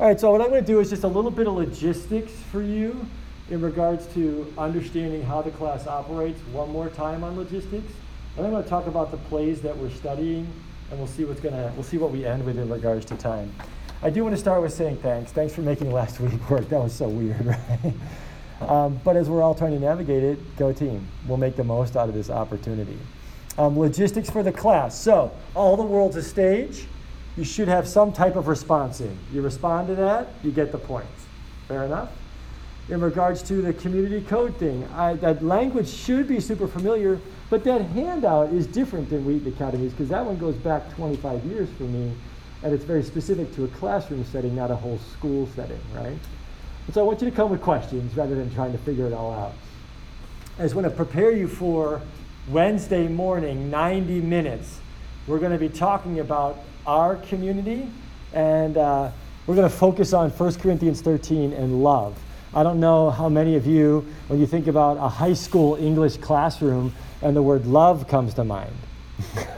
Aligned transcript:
All 0.00 0.06
right, 0.06 0.20
so 0.20 0.30
what 0.30 0.40
I'm 0.40 0.50
going 0.50 0.64
to 0.64 0.66
do 0.66 0.78
is 0.78 0.90
just 0.90 1.02
a 1.02 1.08
little 1.08 1.30
bit 1.30 1.48
of 1.48 1.54
logistics 1.54 2.30
for 2.52 2.62
you 2.62 3.04
in 3.50 3.60
regards 3.60 4.06
to 4.14 4.46
understanding 4.56 5.24
how 5.24 5.42
the 5.42 5.50
class 5.50 5.88
operates 5.88 6.40
one 6.52 6.70
more 6.70 6.88
time 6.88 7.24
on 7.24 7.36
logistics. 7.36 7.92
And 8.36 8.46
I'm 8.46 8.52
going 8.52 8.62
to 8.62 8.70
talk 8.70 8.86
about 8.86 9.10
the 9.10 9.16
plays 9.16 9.60
that 9.62 9.76
we're 9.76 9.90
studying, 9.90 10.46
and 10.90 11.00
we'll 11.00 11.08
see 11.08 11.24
what's 11.24 11.40
going 11.40 11.54
to 11.54 11.72
we'll 11.74 11.82
see 11.82 11.98
what 11.98 12.12
we 12.12 12.24
end 12.24 12.46
with 12.46 12.58
in 12.58 12.70
regards 12.70 13.06
to 13.06 13.16
time. 13.16 13.52
I 14.00 14.10
do 14.10 14.22
want 14.22 14.36
to 14.36 14.40
start 14.40 14.62
with 14.62 14.72
saying 14.72 14.98
thanks. 14.98 15.32
Thanks 15.32 15.52
for 15.52 15.62
making 15.62 15.90
last 15.90 16.20
week 16.20 16.48
work. 16.48 16.68
That 16.68 16.78
was 16.78 16.92
so 16.92 17.08
weird, 17.08 17.44
right? 17.46 17.94
Um, 18.60 19.00
but 19.02 19.16
as 19.16 19.28
we're 19.28 19.42
all 19.42 19.56
trying 19.56 19.72
to 19.72 19.80
navigate 19.80 20.22
it, 20.22 20.56
go 20.56 20.72
team. 20.72 21.08
We'll 21.26 21.38
make 21.38 21.56
the 21.56 21.64
most 21.64 21.96
out 21.96 22.08
of 22.08 22.14
this 22.14 22.30
opportunity. 22.30 22.98
Um, 23.58 23.76
logistics 23.76 24.30
for 24.30 24.44
the 24.44 24.52
class. 24.52 24.96
So, 24.96 25.32
all 25.56 25.76
the 25.76 25.82
world's 25.82 26.14
a 26.14 26.22
stage. 26.22 26.86
You 27.38 27.44
should 27.44 27.68
have 27.68 27.86
some 27.86 28.12
type 28.12 28.34
of 28.34 28.48
response 28.48 29.00
in. 29.00 29.16
You 29.32 29.42
respond 29.42 29.86
to 29.86 29.94
that, 29.94 30.26
you 30.42 30.50
get 30.50 30.72
the 30.72 30.78
points. 30.78 31.26
Fair 31.68 31.84
enough? 31.84 32.10
In 32.88 33.00
regards 33.00 33.42
to 33.42 33.62
the 33.62 33.72
community 33.72 34.22
code 34.22 34.56
thing, 34.56 34.88
I, 34.92 35.14
that 35.14 35.44
language 35.44 35.88
should 35.88 36.26
be 36.26 36.40
super 36.40 36.66
familiar, 36.66 37.20
but 37.48 37.62
that 37.62 37.80
handout 37.80 38.52
is 38.52 38.66
different 38.66 39.08
than 39.08 39.24
Wheaton 39.24 39.52
Academy's 39.52 39.92
because 39.92 40.08
that 40.08 40.26
one 40.26 40.36
goes 40.36 40.56
back 40.56 40.92
25 40.96 41.44
years 41.44 41.68
for 41.78 41.84
me, 41.84 42.12
and 42.64 42.74
it's 42.74 42.82
very 42.82 43.04
specific 43.04 43.54
to 43.54 43.66
a 43.66 43.68
classroom 43.68 44.24
setting, 44.24 44.56
not 44.56 44.72
a 44.72 44.76
whole 44.76 44.98
school 44.98 45.48
setting, 45.54 45.80
right? 45.94 46.18
And 46.86 46.92
so 46.92 47.02
I 47.02 47.04
want 47.04 47.22
you 47.22 47.30
to 47.30 47.36
come 47.36 47.52
with 47.52 47.62
questions 47.62 48.16
rather 48.16 48.34
than 48.34 48.52
trying 48.52 48.72
to 48.72 48.78
figure 48.78 49.06
it 49.06 49.12
all 49.12 49.32
out. 49.32 49.52
I 50.58 50.62
just 50.62 50.74
want 50.74 50.88
to 50.88 50.90
prepare 50.90 51.30
you 51.30 51.46
for 51.46 52.02
Wednesday 52.48 53.06
morning, 53.06 53.70
90 53.70 54.22
minutes. 54.22 54.80
We're 55.28 55.38
going 55.38 55.52
to 55.52 55.58
be 55.58 55.68
talking 55.68 56.18
about 56.18 56.58
our 56.88 57.16
community, 57.16 57.86
and 58.32 58.78
uh, 58.78 59.10
we're 59.46 59.54
going 59.54 59.68
to 59.68 59.76
focus 59.76 60.14
on 60.14 60.30
1 60.30 60.54
Corinthians 60.54 61.02
13 61.02 61.52
and 61.52 61.84
love. 61.84 62.18
I 62.54 62.62
don't 62.62 62.80
know 62.80 63.10
how 63.10 63.28
many 63.28 63.56
of 63.56 63.66
you, 63.66 64.06
when 64.28 64.40
you 64.40 64.46
think 64.46 64.68
about 64.68 64.96
a 64.96 65.06
high 65.06 65.34
school 65.34 65.76
English 65.76 66.16
classroom 66.16 66.94
and 67.20 67.36
the 67.36 67.42
word 67.42 67.66
love 67.66 68.08
comes 68.08 68.32
to 68.34 68.44
mind. 68.44 68.72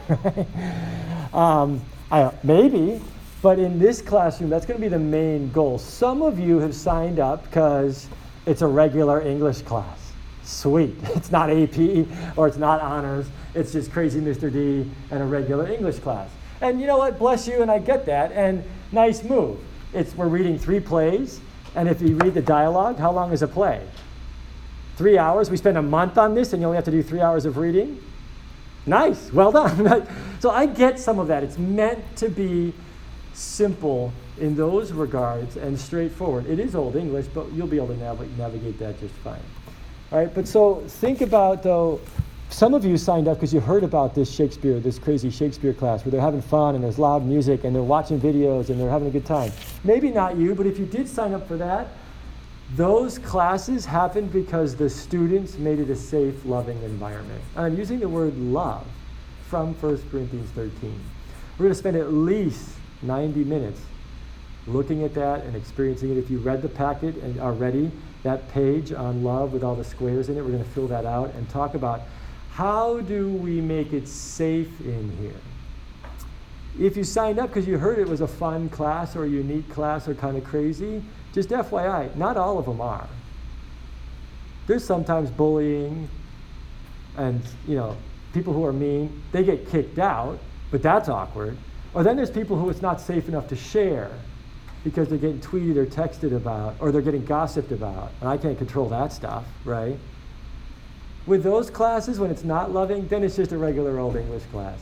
um, 1.33 1.81
I, 2.11 2.33
maybe, 2.43 3.01
but 3.41 3.59
in 3.59 3.79
this 3.79 4.01
classroom, 4.01 4.49
that's 4.49 4.65
going 4.65 4.77
to 4.77 4.81
be 4.81 4.89
the 4.89 4.99
main 4.99 5.51
goal. 5.51 5.77
Some 5.77 6.21
of 6.21 6.37
you 6.37 6.59
have 6.59 6.75
signed 6.75 7.19
up 7.19 7.45
because 7.45 8.09
it's 8.45 8.61
a 8.61 8.67
regular 8.67 9.21
English 9.21 9.61
class. 9.61 10.11
Sweet. 10.43 10.95
It's 11.15 11.31
not 11.31 11.49
AP 11.49 12.07
or 12.35 12.49
it's 12.49 12.57
not 12.57 12.81
honors. 12.81 13.25
It's 13.55 13.71
just 13.71 13.89
crazy 13.93 14.19
Mr. 14.19 14.51
D 14.51 14.85
and 15.11 15.23
a 15.23 15.25
regular 15.25 15.71
English 15.71 15.99
class. 15.99 16.29
And 16.61 16.79
you 16.79 16.87
know 16.87 16.97
what? 16.97 17.17
Bless 17.17 17.47
you, 17.47 17.61
and 17.61 17.71
I 17.71 17.79
get 17.79 18.05
that. 18.05 18.31
And 18.31 18.63
nice 18.91 19.23
move. 19.23 19.59
It's 19.93 20.15
we're 20.15 20.27
reading 20.27 20.57
three 20.57 20.79
plays, 20.79 21.41
and 21.75 21.89
if 21.89 22.01
you 22.01 22.15
read 22.15 22.33
the 22.33 22.41
dialogue, 22.41 22.97
how 22.97 23.11
long 23.11 23.31
is 23.33 23.41
a 23.41 23.47
play? 23.47 23.85
Three 24.95 25.17
hours. 25.17 25.49
We 25.49 25.57
spend 25.57 25.77
a 25.77 25.81
month 25.81 26.17
on 26.17 26.35
this, 26.35 26.53
and 26.53 26.61
you 26.61 26.67
only 26.67 26.77
have 26.77 26.85
to 26.85 26.91
do 26.91 27.01
three 27.03 27.21
hours 27.21 27.45
of 27.45 27.57
reading. 27.57 28.01
Nice. 28.85 29.31
Well 29.33 29.51
done. 29.51 30.07
so 30.39 30.51
I 30.51 30.65
get 30.65 30.99
some 30.99 31.19
of 31.19 31.27
that. 31.27 31.43
It's 31.43 31.57
meant 31.57 31.99
to 32.17 32.29
be 32.29 32.73
simple 33.33 34.13
in 34.39 34.55
those 34.55 34.91
regards 34.91 35.57
and 35.57 35.79
straightforward. 35.79 36.45
It 36.45 36.59
is 36.59 36.75
Old 36.75 36.95
English, 36.95 37.27
but 37.33 37.51
you'll 37.53 37.67
be 37.67 37.77
able 37.77 37.87
to 37.89 37.97
nav- 37.97 38.37
navigate 38.37 38.77
that 38.79 38.99
just 38.99 39.13
fine. 39.15 39.39
All 40.11 40.19
right, 40.19 40.33
but 40.33 40.47
so 40.47 40.83
think 40.87 41.21
about 41.21 41.63
though, 41.63 42.01
some 42.51 42.73
of 42.73 42.83
you 42.83 42.97
signed 42.97 43.27
up 43.27 43.37
because 43.37 43.53
you 43.53 43.61
heard 43.61 43.83
about 43.83 44.13
this 44.13 44.29
Shakespeare, 44.29 44.79
this 44.79 44.99
crazy 44.99 45.29
Shakespeare 45.29 45.73
class 45.73 46.03
where 46.03 46.11
they're 46.11 46.21
having 46.21 46.41
fun 46.41 46.75
and 46.75 46.83
there's 46.83 46.99
loud 46.99 47.25
music 47.25 47.63
and 47.63 47.73
they're 47.73 47.81
watching 47.81 48.19
videos 48.19 48.69
and 48.69 48.79
they're 48.79 48.89
having 48.89 49.07
a 49.07 49.11
good 49.11 49.25
time. 49.25 49.51
Maybe 49.83 50.11
not 50.11 50.35
you, 50.35 50.53
but 50.53 50.67
if 50.67 50.77
you 50.77 50.85
did 50.85 51.07
sign 51.07 51.33
up 51.33 51.47
for 51.47 51.55
that, 51.57 51.87
those 52.75 53.17
classes 53.17 53.85
happened 53.85 54.31
because 54.31 54.75
the 54.75 54.89
students 54.89 55.57
made 55.57 55.79
it 55.79 55.89
a 55.89 55.95
safe, 55.95 56.45
loving 56.45 56.81
environment. 56.83 57.41
And 57.55 57.65
I'm 57.65 57.77
using 57.77 57.99
the 57.99 58.09
word 58.09 58.37
love 58.37 58.85
from 59.47 59.73
1 59.75 60.09
Corinthians 60.11 60.49
13. 60.51 60.71
We're 61.57 61.65
going 61.65 61.71
to 61.71 61.75
spend 61.75 61.97
at 61.97 62.13
least 62.13 62.69
90 63.01 63.43
minutes 63.45 63.81
looking 64.67 65.03
at 65.03 65.13
that 65.15 65.43
and 65.45 65.55
experiencing 65.55 66.11
it. 66.11 66.17
If 66.17 66.29
you 66.29 66.37
read 66.39 66.61
the 66.61 66.69
packet 66.69 67.15
and 67.17 67.39
are 67.39 67.53
ready, 67.53 67.91
that 68.23 68.47
page 68.51 68.91
on 68.91 69.23
love 69.23 69.51
with 69.51 69.63
all 69.63 69.75
the 69.75 69.83
squares 69.83 70.29
in 70.29 70.37
it, 70.37 70.41
we're 70.41 70.51
going 70.51 70.63
to 70.63 70.69
fill 70.69 70.87
that 70.87 71.05
out 71.05 71.33
and 71.33 71.49
talk 71.49 71.73
about 71.73 72.01
how 72.51 72.99
do 73.01 73.29
we 73.29 73.61
make 73.61 73.93
it 73.93 74.07
safe 74.07 74.79
in 74.81 75.15
here. 75.21 75.39
If 76.79 76.97
you 76.97 77.03
signed 77.03 77.39
up 77.39 77.49
because 77.49 77.67
you 77.67 77.77
heard 77.77 77.99
it 77.99 78.07
was 78.07 78.21
a 78.21 78.27
fun 78.27 78.69
class 78.69 79.15
or 79.15 79.25
a 79.25 79.29
unique 79.29 79.69
class 79.69 80.07
or 80.07 80.15
kind 80.15 80.37
of 80.37 80.43
crazy, 80.43 81.03
just 81.33 81.49
FYI, 81.49 82.15
not 82.15 82.37
all 82.37 82.57
of 82.57 82.65
them 82.65 82.81
are. 82.81 83.07
There's 84.67 84.83
sometimes 84.83 85.29
bullying 85.29 86.09
and, 87.17 87.41
you 87.67 87.75
know, 87.75 87.97
people 88.33 88.53
who 88.53 88.65
are 88.65 88.73
mean, 88.73 89.21
they 89.31 89.43
get 89.43 89.69
kicked 89.69 89.99
out, 89.99 90.39
but 90.71 90.81
that's 90.81 91.09
awkward. 91.09 91.57
Or 91.93 92.03
then 92.03 92.15
there's 92.15 92.31
people 92.31 92.57
who 92.57 92.69
it's 92.69 92.81
not 92.81 93.01
safe 93.01 93.27
enough 93.27 93.47
to 93.49 93.55
share 93.55 94.11
because 94.83 95.09
they're 95.09 95.17
getting 95.17 95.39
tweeted 95.39 95.77
or 95.77 95.85
texted 95.85 96.35
about, 96.35 96.75
or 96.79 96.91
they're 96.91 97.01
getting 97.01 97.25
gossiped 97.25 97.71
about. 97.71 98.11
And 98.19 98.29
I 98.29 98.37
can't 98.37 98.57
control 98.57 98.89
that 98.89 99.13
stuff, 99.13 99.45
right? 99.65 99.97
With 101.27 101.43
those 101.43 101.69
classes, 101.69 102.19
when 102.19 102.31
it's 102.31 102.43
not 102.43 102.71
loving, 102.71 103.07
then 103.07 103.23
it's 103.23 103.35
just 103.35 103.51
a 103.51 103.57
regular 103.57 103.99
old 103.99 104.15
English 104.15 104.43
class, 104.51 104.79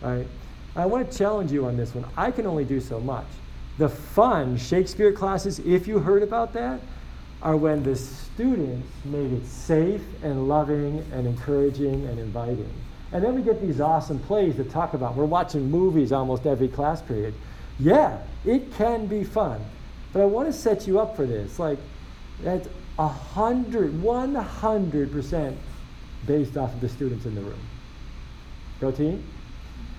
right? 0.00 0.26
I 0.74 0.86
want 0.86 1.10
to 1.10 1.18
challenge 1.18 1.52
you 1.52 1.66
on 1.66 1.76
this 1.76 1.94
one. 1.94 2.04
I 2.16 2.30
can 2.30 2.46
only 2.46 2.64
do 2.64 2.80
so 2.80 3.00
much. 3.00 3.26
The 3.78 3.88
fun 3.88 4.56
Shakespeare 4.56 5.12
classes, 5.12 5.58
if 5.60 5.86
you 5.86 5.98
heard 5.98 6.22
about 6.22 6.52
that, 6.54 6.80
are 7.42 7.56
when 7.56 7.82
the 7.82 7.96
students 7.96 8.86
made 9.04 9.32
it 9.32 9.46
safe 9.46 10.02
and 10.22 10.48
loving 10.48 11.04
and 11.12 11.26
encouraging 11.26 12.06
and 12.06 12.18
inviting. 12.18 12.72
And 13.12 13.24
then 13.24 13.34
we 13.34 13.42
get 13.42 13.60
these 13.60 13.80
awesome 13.80 14.18
plays 14.20 14.56
that 14.56 14.70
talk 14.70 14.94
about, 14.94 15.16
we're 15.16 15.24
watching 15.24 15.70
movies 15.70 16.12
almost 16.12 16.46
every 16.46 16.68
class 16.68 17.02
period. 17.02 17.34
Yeah, 17.78 18.18
it 18.44 18.72
can 18.74 19.06
be 19.06 19.24
fun. 19.24 19.60
But 20.12 20.22
I 20.22 20.26
want 20.26 20.48
to 20.48 20.52
set 20.52 20.86
you 20.86 21.00
up 21.00 21.16
for 21.16 21.26
this. 21.26 21.58
Like, 21.58 21.78
that's 22.42 22.68
a 23.00 23.08
hundred, 23.08 24.00
one 24.02 24.34
hundred 24.34 25.10
percent 25.10 25.56
based 26.26 26.58
off 26.58 26.74
of 26.74 26.80
the 26.82 26.88
students 26.88 27.24
in 27.24 27.34
the 27.34 27.40
room. 27.40 27.58
Go 28.78 28.90
team? 28.90 29.24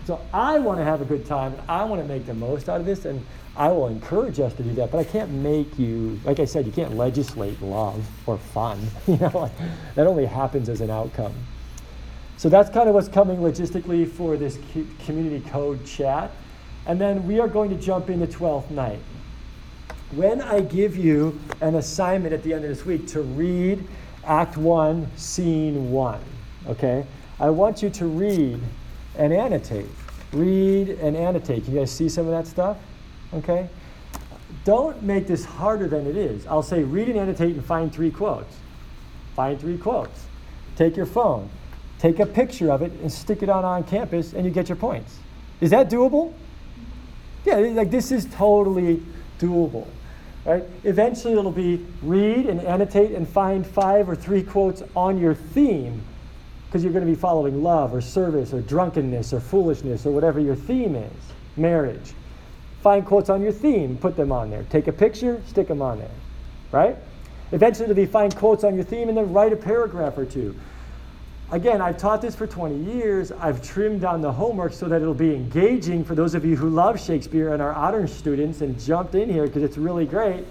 So 0.06 0.22
I 0.32 0.60
want 0.60 0.78
to 0.80 0.84
have 0.84 1.02
a 1.02 1.06
good 1.06 1.26
time. 1.26 1.54
And 1.54 1.62
I 1.68 1.84
want 1.84 2.00
to 2.00 2.08
make 2.08 2.28
the 2.28 2.36
most 2.36 2.70
out 2.70 2.80
of 2.80 2.86
this, 2.86 3.06
and 3.06 3.26
I 3.58 3.70
will 3.70 3.88
encourage 3.88 4.40
us 4.40 4.54
to 4.54 4.64
do 4.64 4.72
that. 4.74 4.92
But 4.92 5.00
I 5.00 5.04
can't 5.04 5.32
make 5.32 5.80
you, 5.80 6.20
like 6.26 6.40
I 6.40 6.46
said, 6.46 6.68
you 6.68 6.72
can't 6.72 6.96
legislate 6.96 7.60
love 7.62 8.06
or 8.28 8.38
fun. 8.38 8.80
You 9.08 9.18
know, 9.18 9.52
that 9.96 10.06
only 10.06 10.26
happens 10.26 10.70
as 10.70 10.82
an 10.82 10.92
outcome. 10.92 11.34
So 12.38 12.50
that's 12.50 12.70
kind 12.70 12.88
of 12.88 12.94
what's 12.94 13.08
coming 13.08 13.40
logistically 13.40 14.10
for 14.10 14.38
this 14.38 14.60
community 15.06 15.48
code 15.50 15.86
chat. 15.86 16.32
And 16.86 17.02
then 17.02 17.28
we 17.28 17.40
are 17.40 17.48
going 17.48 17.72
to 17.72 17.76
jump 17.76 18.12
into 18.12 18.28
12th 18.28 18.70
night. 18.70 19.00
When 20.12 20.42
I 20.42 20.60
give 20.60 20.98
you 20.98 21.40
an 21.62 21.76
assignment 21.76 22.34
at 22.34 22.44
the 22.44 22.54
end 22.54 22.66
of 22.66 22.70
this 22.70 22.86
week 22.86 23.08
to 23.10 23.22
read 23.22 23.88
Act 24.26 24.58
1, 24.58 25.10
Scene 25.16 25.90
1, 25.90 26.20
okay, 26.68 27.06
I 27.40 27.50
want 27.50 27.82
you 27.82 27.90
to 27.92 28.06
read 28.08 28.60
and 29.16 29.32
annotate. 29.32 29.88
Read 30.34 30.90
and 30.90 31.16
annotate. 31.16 31.64
Can 31.64 31.74
you 31.74 31.80
guys 31.80 31.92
see 31.92 32.10
some 32.10 32.26
of 32.26 32.32
that 32.32 32.46
stuff? 32.46 32.78
Okay? 33.34 33.70
Don't 34.66 35.02
make 35.02 35.28
this 35.28 35.46
harder 35.46 35.88
than 35.88 36.06
it 36.06 36.18
is. 36.18 36.46
I'll 36.46 36.62
say 36.62 36.84
read 36.84 37.08
and 37.08 37.18
annotate 37.18 37.56
and 37.56 37.64
find 37.64 37.94
three 37.94 38.12
quotes. 38.12 38.54
Find 39.34 39.58
three 39.58 39.78
quotes. 39.78 40.26
Take 40.76 40.98
your 40.98 41.06
phone, 41.06 41.50
take 42.00 42.20
a 42.20 42.26
picture 42.26 42.70
of 42.70 42.82
it, 42.82 42.92
and 43.02 43.10
stick 43.10 43.44
it 43.44 43.50
on 43.50 43.64
on 43.64 43.86
campus, 43.86 44.34
and 44.34 44.44
you 44.46 44.52
get 44.52 44.68
your 44.68 44.76
points. 44.76 45.20
Is 45.62 45.70
that 45.70 45.90
doable? 45.90 46.34
Yeah, 47.46 47.56
like 47.56 47.92
this 47.92 48.12
is 48.12 48.26
totally 48.26 49.02
doable. 49.40 49.88
Right? 50.46 50.64
Eventually 50.84 51.34
it'll 51.34 51.52
be 51.52 51.86
read 52.02 52.48
and 52.48 52.62
annotate 52.62 53.12
and 53.12 53.28
find 53.28 53.66
five 53.66 54.10
or 54.10 54.16
three 54.16 54.42
quotes 54.42 54.82
on 54.96 55.20
your 55.20 55.36
theme 55.36 56.02
because 56.66 56.84
you're 56.84 56.94
going 56.94 57.06
to 57.06 57.12
be 57.12 57.20
following 57.20 57.62
love 57.62 57.94
or 57.94 58.02
service 58.02 58.54
or 58.54 58.62
drunkenness 58.62 59.34
or 59.34 59.40
foolishness 59.40 60.06
or 60.06 60.12
whatever 60.12 60.40
your 60.40 60.56
theme 60.56 60.96
is, 60.96 61.12
marriage. 61.58 62.14
Find 62.82 63.06
quotes 63.06 63.30
on 63.30 63.42
your 63.42 63.52
theme, 63.52 63.98
put 63.98 64.16
them 64.16 64.32
on 64.32 64.50
there. 64.50 64.64
Take 64.70 64.88
a 64.88 64.94
picture, 64.94 65.42
stick 65.46 65.68
them 65.68 65.82
on 65.82 66.00
there. 66.00 66.10
Right? 66.72 66.96
Eventually 67.52 67.84
it'll 67.84 67.96
be 67.96 68.06
find 68.06 68.36
quotes 68.36 68.64
on 68.64 68.76
your 68.76 68.86
theme 68.86 69.10
and 69.10 69.18
then 69.18 69.34
write 69.34 69.54
a 69.54 69.58
paragraph 69.58 70.18
or 70.18 70.26
two. 70.26 70.56
Again, 71.52 71.82
I've 71.82 71.98
taught 71.98 72.22
this 72.22 72.34
for 72.34 72.48
20 72.48 72.94
years. 72.94 73.34
I've 73.34 73.62
trimmed 73.62 74.00
down 74.00 74.22
the 74.22 74.32
homework 74.32 74.72
so 74.72 74.88
that 74.88 75.02
it'll 75.02 75.14
be 75.14 75.36
engaging 75.36 76.06
for 76.06 76.16
those 76.16 76.34
of 76.34 76.46
you 76.46 76.56
who 76.56 76.70
love 76.70 76.98
Shakespeare 76.98 77.54
and 77.54 77.62
are 77.62 77.74
honor 77.74 78.08
students 78.08 78.62
and 78.62 78.80
jumped 78.80 79.16
in 79.16 79.30
here 79.30 79.48
because 79.48 79.62
it's 79.62 79.78
really 79.78 80.06
great. 80.06 80.46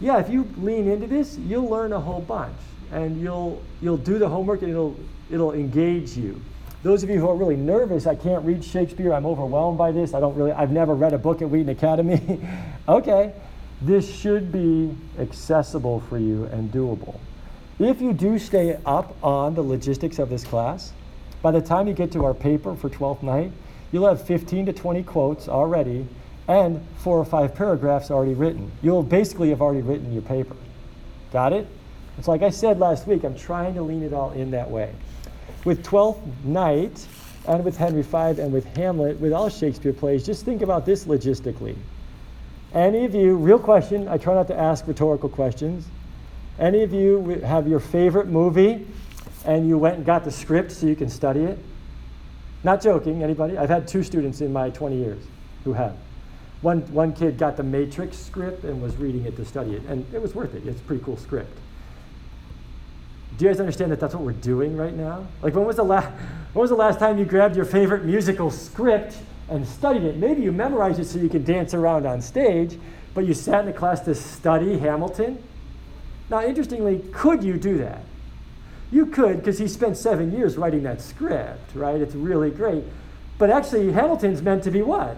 Yeah, 0.00 0.18
if 0.18 0.28
you 0.28 0.50
lean 0.58 0.90
into 0.90 1.06
this, 1.06 1.38
you'll 1.38 1.68
learn 1.68 1.92
a 1.92 2.00
whole 2.00 2.20
bunch 2.20 2.56
and 2.92 3.20
you'll 3.20 3.62
you'll 3.80 3.96
do 3.96 4.18
the 4.18 4.28
homework 4.28 4.62
and 4.62 4.70
it'll 4.72 4.96
it'll 5.30 5.52
engage 5.52 6.16
you. 6.16 6.40
Those 6.82 7.04
of 7.04 7.10
you 7.10 7.20
who 7.20 7.28
are 7.28 7.36
really 7.36 7.56
nervous, 7.56 8.06
I 8.06 8.16
can't 8.16 8.44
read 8.44 8.64
Shakespeare, 8.64 9.12
I'm 9.12 9.26
overwhelmed 9.26 9.78
by 9.78 9.92
this, 9.92 10.12
I 10.12 10.20
don't 10.20 10.36
really, 10.36 10.52
I've 10.52 10.70
never 10.72 10.94
read 10.94 11.14
a 11.14 11.18
book 11.18 11.40
at 11.40 11.48
Wheaton 11.48 11.68
Academy. 11.68 12.40
okay, 12.88 13.32
this 13.80 14.12
should 14.12 14.52
be 14.52 14.96
accessible 15.18 16.00
for 16.08 16.18
you 16.18 16.44
and 16.46 16.70
doable. 16.72 17.18
If 17.78 18.00
you 18.00 18.14
do 18.14 18.38
stay 18.38 18.78
up 18.86 19.22
on 19.22 19.54
the 19.54 19.60
logistics 19.60 20.18
of 20.18 20.30
this 20.30 20.44
class, 20.44 20.94
by 21.42 21.50
the 21.50 21.60
time 21.60 21.86
you 21.86 21.92
get 21.92 22.10
to 22.12 22.24
our 22.24 22.32
paper 22.32 22.74
for 22.74 22.88
12th 22.88 23.22
night, 23.22 23.52
you'll 23.92 24.08
have 24.08 24.26
15 24.26 24.64
to 24.66 24.72
20 24.72 25.02
quotes 25.02 25.46
already 25.46 26.06
and 26.48 26.80
four 26.96 27.18
or 27.18 27.24
five 27.26 27.54
paragraphs 27.54 28.10
already 28.10 28.32
written. 28.32 28.72
You'll 28.82 29.02
basically 29.02 29.50
have 29.50 29.60
already 29.60 29.82
written 29.82 30.10
your 30.10 30.22
paper. 30.22 30.56
Got 31.34 31.52
it? 31.52 31.66
It's 32.16 32.28
like 32.28 32.40
I 32.40 32.48
said 32.48 32.78
last 32.78 33.06
week, 33.06 33.24
I'm 33.24 33.36
trying 33.36 33.74
to 33.74 33.82
lean 33.82 34.02
it 34.02 34.14
all 34.14 34.32
in 34.32 34.50
that 34.52 34.70
way. 34.70 34.94
With 35.66 35.84
12th 35.84 36.22
night 36.44 37.06
and 37.46 37.62
with 37.62 37.76
Henry 37.76 38.02
V 38.02 38.40
and 38.40 38.54
with 38.54 38.64
Hamlet, 38.74 39.20
with 39.20 39.34
all 39.34 39.50
Shakespeare 39.50 39.92
plays, 39.92 40.24
just 40.24 40.46
think 40.46 40.62
about 40.62 40.86
this 40.86 41.04
logistically. 41.04 41.76
Any 42.72 43.04
of 43.04 43.14
you, 43.14 43.36
real 43.36 43.58
question, 43.58 44.08
I 44.08 44.16
try 44.16 44.32
not 44.32 44.48
to 44.48 44.58
ask 44.58 44.86
rhetorical 44.86 45.28
questions. 45.28 45.86
Any 46.58 46.82
of 46.82 46.92
you 46.92 47.40
have 47.44 47.68
your 47.68 47.80
favorite 47.80 48.28
movie 48.28 48.86
and 49.44 49.68
you 49.68 49.78
went 49.78 49.96
and 49.96 50.06
got 50.06 50.24
the 50.24 50.30
script 50.30 50.72
so 50.72 50.86
you 50.86 50.96
can 50.96 51.10
study 51.10 51.40
it? 51.40 51.58
Not 52.64 52.82
joking, 52.82 53.22
anybody? 53.22 53.58
I've 53.58 53.68
had 53.68 53.86
two 53.86 54.02
students 54.02 54.40
in 54.40 54.52
my 54.52 54.70
20 54.70 54.96
years 54.96 55.22
who 55.64 55.74
have. 55.74 55.96
One, 56.62 56.80
one 56.92 57.12
kid 57.12 57.38
got 57.38 57.56
the 57.56 57.62
Matrix 57.62 58.18
script 58.18 58.64
and 58.64 58.80
was 58.80 58.96
reading 58.96 59.24
it 59.26 59.36
to 59.36 59.44
study 59.44 59.74
it, 59.74 59.82
and 59.82 60.06
it 60.14 60.20
was 60.20 60.34
worth 60.34 60.54
it. 60.54 60.66
It's 60.66 60.80
a 60.80 60.84
pretty 60.84 61.04
cool 61.04 61.18
script. 61.18 61.56
Do 63.36 63.44
you 63.44 63.50
guys 63.50 63.60
understand 63.60 63.92
that 63.92 64.00
that's 64.00 64.14
what 64.14 64.24
we're 64.24 64.32
doing 64.32 64.76
right 64.76 64.94
now? 64.94 65.26
Like, 65.42 65.54
when 65.54 65.66
was 65.66 65.76
the, 65.76 65.82
la- 65.82 66.10
when 66.54 66.62
was 66.62 66.70
the 66.70 66.76
last 66.76 66.98
time 66.98 67.18
you 67.18 67.26
grabbed 67.26 67.54
your 67.54 67.66
favorite 67.66 68.04
musical 68.04 68.50
script 68.50 69.18
and 69.50 69.66
studied 69.66 70.04
it? 70.04 70.16
Maybe 70.16 70.40
you 70.40 70.52
memorized 70.52 70.98
it 70.98 71.04
so 71.04 71.18
you 71.18 71.28
can 71.28 71.44
dance 71.44 71.74
around 71.74 72.06
on 72.06 72.22
stage, 72.22 72.78
but 73.12 73.26
you 73.26 73.34
sat 73.34 73.64
in 73.64 73.68
a 73.68 73.72
class 73.74 74.00
to 74.00 74.14
study 74.14 74.78
Hamilton? 74.78 75.42
Now, 76.30 76.44
interestingly, 76.44 77.04
could 77.12 77.44
you 77.44 77.56
do 77.56 77.78
that? 77.78 78.02
You 78.90 79.06
could, 79.06 79.38
because 79.38 79.58
he 79.58 79.68
spent 79.68 79.96
seven 79.96 80.32
years 80.32 80.56
writing 80.56 80.82
that 80.84 81.00
script, 81.00 81.74
right? 81.74 82.00
It's 82.00 82.14
really 82.14 82.50
great. 82.50 82.84
But 83.38 83.50
actually, 83.50 83.92
Hamilton's 83.92 84.42
meant 84.42 84.64
to 84.64 84.70
be 84.70 84.82
what? 84.82 85.16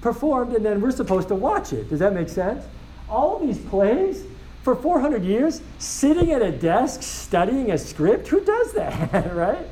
Performed, 0.00 0.54
and 0.54 0.64
then 0.64 0.80
we're 0.80 0.90
supposed 0.90 1.28
to 1.28 1.34
watch 1.34 1.72
it. 1.72 1.90
Does 1.90 1.98
that 1.98 2.14
make 2.14 2.28
sense? 2.28 2.64
All 3.08 3.38
these 3.38 3.58
plays, 3.58 4.24
for 4.62 4.74
400 4.74 5.24
years, 5.24 5.62
sitting 5.78 6.32
at 6.32 6.42
a 6.42 6.52
desk 6.52 7.02
studying 7.02 7.70
a 7.70 7.78
script, 7.78 8.28
who 8.28 8.44
does 8.44 8.72
that, 8.72 9.12
right? 9.34 9.66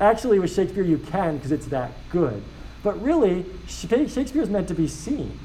Actually, 0.00 0.38
with 0.38 0.54
Shakespeare, 0.54 0.84
you 0.84 0.98
can 0.98 1.36
because 1.36 1.52
it's 1.52 1.66
that 1.66 1.90
good. 2.10 2.42
But 2.82 3.02
really, 3.02 3.46
Shakespeare 3.66 4.42
is 4.42 4.50
meant 4.50 4.68
to 4.68 4.74
be 4.74 4.88
seen 4.88 5.38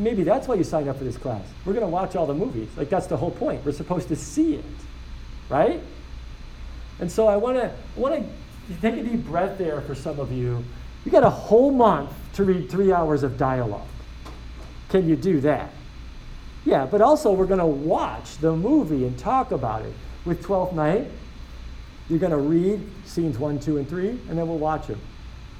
maybe 0.00 0.24
that's 0.24 0.48
why 0.48 0.54
you 0.54 0.64
signed 0.64 0.88
up 0.88 0.98
for 0.98 1.04
this 1.04 1.16
class. 1.16 1.44
We're 1.64 1.74
going 1.74 1.84
to 1.84 1.90
watch 1.90 2.16
all 2.16 2.26
the 2.26 2.34
movies. 2.34 2.68
Like, 2.76 2.88
that's 2.88 3.06
the 3.06 3.16
whole 3.16 3.30
point. 3.30 3.64
We're 3.64 3.72
supposed 3.72 4.08
to 4.08 4.16
see 4.16 4.54
it, 4.54 4.64
right? 5.48 5.80
And 6.98 7.10
so 7.10 7.28
I 7.28 7.36
want 7.36 7.56
to 7.56 7.72
want 7.96 8.14
to 8.14 8.80
take 8.80 8.96
a 8.96 9.02
deep 9.02 9.24
breath 9.24 9.58
there 9.58 9.80
for 9.82 9.94
some 9.94 10.18
of 10.18 10.32
you. 10.32 10.64
You 11.04 11.12
got 11.12 11.24
a 11.24 11.30
whole 11.30 11.70
month 11.70 12.10
to 12.34 12.44
read 12.44 12.70
three 12.70 12.92
hours 12.92 13.22
of 13.22 13.38
dialogue. 13.38 13.86
Can 14.88 15.08
you 15.08 15.16
do 15.16 15.40
that? 15.40 15.70
Yeah, 16.64 16.84
but 16.84 17.00
also 17.00 17.32
we're 17.32 17.46
going 17.46 17.60
to 17.60 17.66
watch 17.66 18.36
the 18.38 18.54
movie 18.54 19.06
and 19.06 19.18
talk 19.18 19.52
about 19.52 19.82
it. 19.82 19.94
With 20.26 20.42
12th 20.42 20.74
Night, 20.74 21.06
you're 22.10 22.18
going 22.18 22.32
to 22.32 22.36
read 22.36 22.82
scenes 23.06 23.38
one, 23.38 23.58
two, 23.58 23.78
and 23.78 23.88
three, 23.88 24.10
and 24.10 24.38
then 24.38 24.46
we'll 24.46 24.58
watch 24.58 24.88
them. 24.88 25.00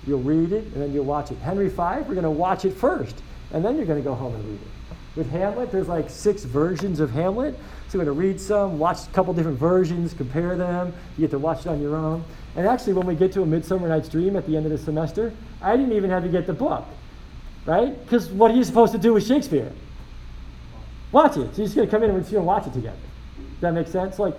You'll 0.07 0.21
read 0.21 0.53
it, 0.53 0.65
and 0.65 0.83
then 0.83 0.93
you'll 0.93 1.05
watch 1.05 1.31
it. 1.31 1.39
Henry 1.39 1.69
V, 1.69 1.77
we're 1.77 2.03
going 2.03 2.23
to 2.23 2.31
watch 2.31 2.67
it 2.67 2.75
first 2.75 3.23
and 3.53 3.65
then 3.65 3.77
you're 3.77 3.87
going 3.87 4.03
to 4.03 4.09
go 4.09 4.15
home 4.15 4.35
and 4.35 4.45
read 4.45 4.61
it. 4.61 4.69
With 5.17 5.31
Hamlet, 5.31 5.73
there's 5.73 5.89
like 5.89 6.09
six 6.09 6.45
versions 6.45 7.01
of 7.01 7.11
Hamlet. 7.11 7.55
So 7.89 7.99
you're 7.99 8.05
going 8.05 8.17
to 8.17 8.21
read 8.21 8.41
some, 8.41 8.79
watch 8.79 9.07
a 9.09 9.11
couple 9.11 9.35
different 9.35 9.59
versions, 9.59 10.15
compare 10.15 10.57
them. 10.57 10.95
You 11.17 11.23
get 11.23 11.33
to 11.33 11.39
watch 11.39 11.61
it 11.61 11.67
on 11.67 11.83
your 11.83 11.97
own. 11.97 12.25
And 12.57 12.67
actually, 12.67 12.93
when 12.93 13.07
we 13.07 13.15
get 13.15 13.33
to 13.33 13.43
A 13.43 13.47
Midsummer 13.47 13.89
Night's 13.89 14.09
Dream 14.09 14.37
at 14.37 14.47
the 14.47 14.57
end 14.57 14.67
of 14.67 14.73
the 14.73 14.79
semester, 14.79 15.33
I 15.61 15.77
didn't 15.77 15.93
even 15.93 16.11
have 16.11 16.23
to 16.23 16.29
get 16.29 16.47
the 16.47 16.53
book, 16.53 16.85
right? 17.67 18.01
Because 18.05 18.29
what 18.29 18.51
are 18.53 18.55
you 18.55 18.65
supposed 18.65 18.93
to 18.93 18.99
do 18.99 19.13
with 19.15 19.27
Shakespeare? 19.27 19.73
Watch 21.13 21.33
it. 21.33 21.55
So 21.55 21.63
you're 21.63 21.67
just 21.67 21.75
going 21.75 21.89
to 21.89 21.91
come 21.91 22.03
in 22.05 22.11
and 22.11 22.15
we're 22.15 22.21
just 22.21 22.33
going 22.33 22.43
to 22.43 22.47
watch 22.47 22.67
it 22.67 22.73
together. 22.73 22.97
Does 23.37 23.61
that 23.61 23.75
make 23.75 23.89
sense? 23.89 24.19
Like, 24.19 24.35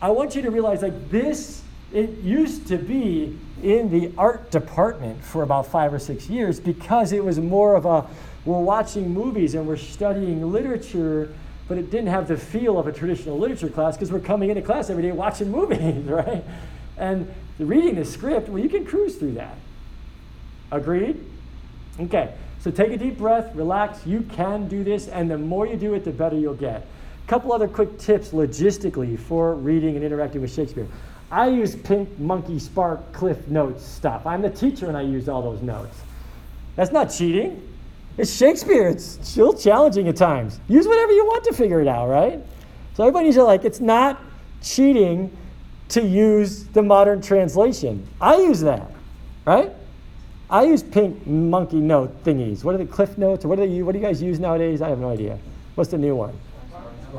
I 0.00 0.10
want 0.10 0.36
you 0.36 0.42
to 0.42 0.50
realize, 0.50 0.82
like, 0.82 1.10
this, 1.10 1.62
it 1.92 2.10
used 2.18 2.68
to 2.68 2.78
be 2.78 3.38
in 3.62 3.90
the 3.90 4.12
art 4.16 4.50
department 4.50 5.22
for 5.24 5.42
about 5.42 5.66
five 5.66 5.92
or 5.92 5.98
six 5.98 6.28
years 6.28 6.60
because 6.60 7.12
it 7.12 7.24
was 7.24 7.40
more 7.40 7.74
of 7.74 7.86
a 7.86 8.06
we're 8.46 8.60
watching 8.60 9.12
movies 9.12 9.54
and 9.54 9.66
we're 9.66 9.76
studying 9.76 10.50
literature, 10.50 11.34
but 11.68 11.78
it 11.78 11.90
didn't 11.90 12.06
have 12.06 12.28
the 12.28 12.36
feel 12.36 12.78
of 12.78 12.86
a 12.86 12.92
traditional 12.92 13.38
literature 13.38 13.68
class 13.68 13.96
because 13.96 14.12
we're 14.12 14.20
coming 14.20 14.50
into 14.50 14.62
class 14.62 14.88
every 14.88 15.02
day 15.02 15.12
watching 15.12 15.50
movies, 15.50 16.04
right? 16.04 16.44
And 16.96 17.32
reading 17.58 17.96
the 17.96 18.04
script, 18.04 18.48
well, 18.48 18.62
you 18.62 18.68
can 18.68 18.86
cruise 18.86 19.16
through 19.16 19.32
that. 19.32 19.56
Agreed? 20.70 21.22
Okay, 21.98 22.34
so 22.60 22.70
take 22.70 22.92
a 22.92 22.96
deep 22.96 23.18
breath, 23.18 23.54
relax. 23.54 24.06
You 24.06 24.20
can 24.22 24.68
do 24.68 24.84
this, 24.84 25.08
and 25.08 25.30
the 25.30 25.38
more 25.38 25.66
you 25.66 25.76
do 25.76 25.94
it, 25.94 26.04
the 26.04 26.12
better 26.12 26.36
you'll 26.36 26.54
get. 26.54 26.86
A 27.24 27.28
couple 27.28 27.52
other 27.52 27.68
quick 27.68 27.98
tips 27.98 28.28
logistically 28.28 29.18
for 29.18 29.54
reading 29.54 29.96
and 29.96 30.04
interacting 30.04 30.40
with 30.40 30.54
Shakespeare. 30.54 30.86
I 31.30 31.48
use 31.48 31.74
Pink 31.74 32.16
Monkey 32.20 32.60
Spark 32.60 33.12
Cliff 33.12 33.48
Notes 33.48 33.84
stuff. 33.84 34.26
I'm 34.26 34.42
the 34.42 34.50
teacher 34.50 34.86
and 34.86 34.96
I 34.96 35.02
use 35.02 35.28
all 35.28 35.42
those 35.42 35.60
notes. 35.60 35.96
That's 36.76 36.92
not 36.92 37.06
cheating. 37.06 37.75
It's 38.18 38.34
Shakespeare. 38.34 38.88
It's 38.88 39.18
still 39.22 39.52
challenging 39.52 40.08
at 40.08 40.16
times. 40.16 40.60
Use 40.68 40.86
whatever 40.86 41.12
you 41.12 41.26
want 41.26 41.44
to 41.44 41.52
figure 41.52 41.80
it 41.80 41.88
out, 41.88 42.08
right? 42.08 42.40
So 42.94 43.02
everybody 43.02 43.26
needs 43.26 43.36
to 43.36 43.44
like, 43.44 43.64
it's 43.64 43.80
not 43.80 44.22
cheating 44.62 45.36
to 45.90 46.02
use 46.02 46.64
the 46.64 46.82
modern 46.82 47.20
translation. 47.20 48.06
I 48.20 48.36
use 48.36 48.60
that, 48.60 48.90
right? 49.44 49.70
I 50.48 50.64
use 50.64 50.82
pink 50.82 51.26
monkey 51.26 51.80
note 51.80 52.24
thingies. 52.24 52.64
What 52.64 52.74
are 52.74 52.78
the 52.78 52.86
cliff 52.86 53.18
notes? 53.18 53.44
Or 53.44 53.48
what 53.48 53.56
do, 53.56 53.66
they, 53.68 53.82
what 53.82 53.92
do 53.92 53.98
you 53.98 54.04
guys 54.04 54.22
use 54.22 54.38
nowadays? 54.40 54.80
I 54.80 54.88
have 54.88 54.98
no 54.98 55.10
idea. 55.10 55.38
What's 55.74 55.90
the 55.90 55.98
new 55.98 56.14
one? 56.14 56.38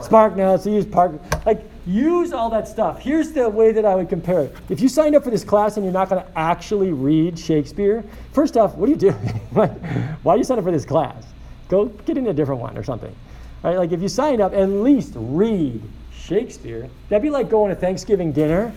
Spark 0.03 0.35
notes. 0.35 0.65
You 0.65 0.73
use 0.73 0.85
Park. 0.85 1.13
Like, 1.45 1.63
use 1.85 2.33
all 2.33 2.49
that 2.49 2.67
stuff. 2.67 2.99
Here's 2.99 3.31
the 3.31 3.49
way 3.49 3.71
that 3.71 3.85
I 3.85 3.95
would 3.95 4.09
compare 4.09 4.41
it. 4.41 4.55
If 4.69 4.81
you 4.81 4.89
signed 4.89 5.15
up 5.15 5.23
for 5.23 5.31
this 5.31 5.43
class 5.43 5.77
and 5.77 5.85
you're 5.85 5.93
not 5.93 6.09
going 6.09 6.23
to 6.23 6.37
actually 6.37 6.91
read 6.91 7.37
Shakespeare, 7.37 8.03
first 8.33 8.57
off, 8.57 8.75
what 8.75 8.89
are 8.89 8.91
you 8.91 8.97
doing? 8.97 9.15
why 10.23 10.33
do 10.35 10.37
you 10.37 10.43
sign 10.43 10.57
up 10.57 10.63
for 10.63 10.71
this 10.71 10.85
class? 10.85 11.23
Go 11.69 11.85
get 11.85 12.17
in 12.17 12.27
a 12.27 12.33
different 12.33 12.61
one 12.61 12.77
or 12.77 12.83
something. 12.83 13.15
Right? 13.63 13.77
Like, 13.77 13.91
if 13.91 14.01
you 14.01 14.09
signed 14.09 14.41
up, 14.41 14.53
at 14.53 14.69
least 14.69 15.13
read 15.15 15.81
Shakespeare. 16.13 16.89
That'd 17.09 17.23
be 17.23 17.29
like 17.29 17.49
going 17.49 17.73
to 17.73 17.79
Thanksgiving 17.79 18.31
dinner 18.31 18.73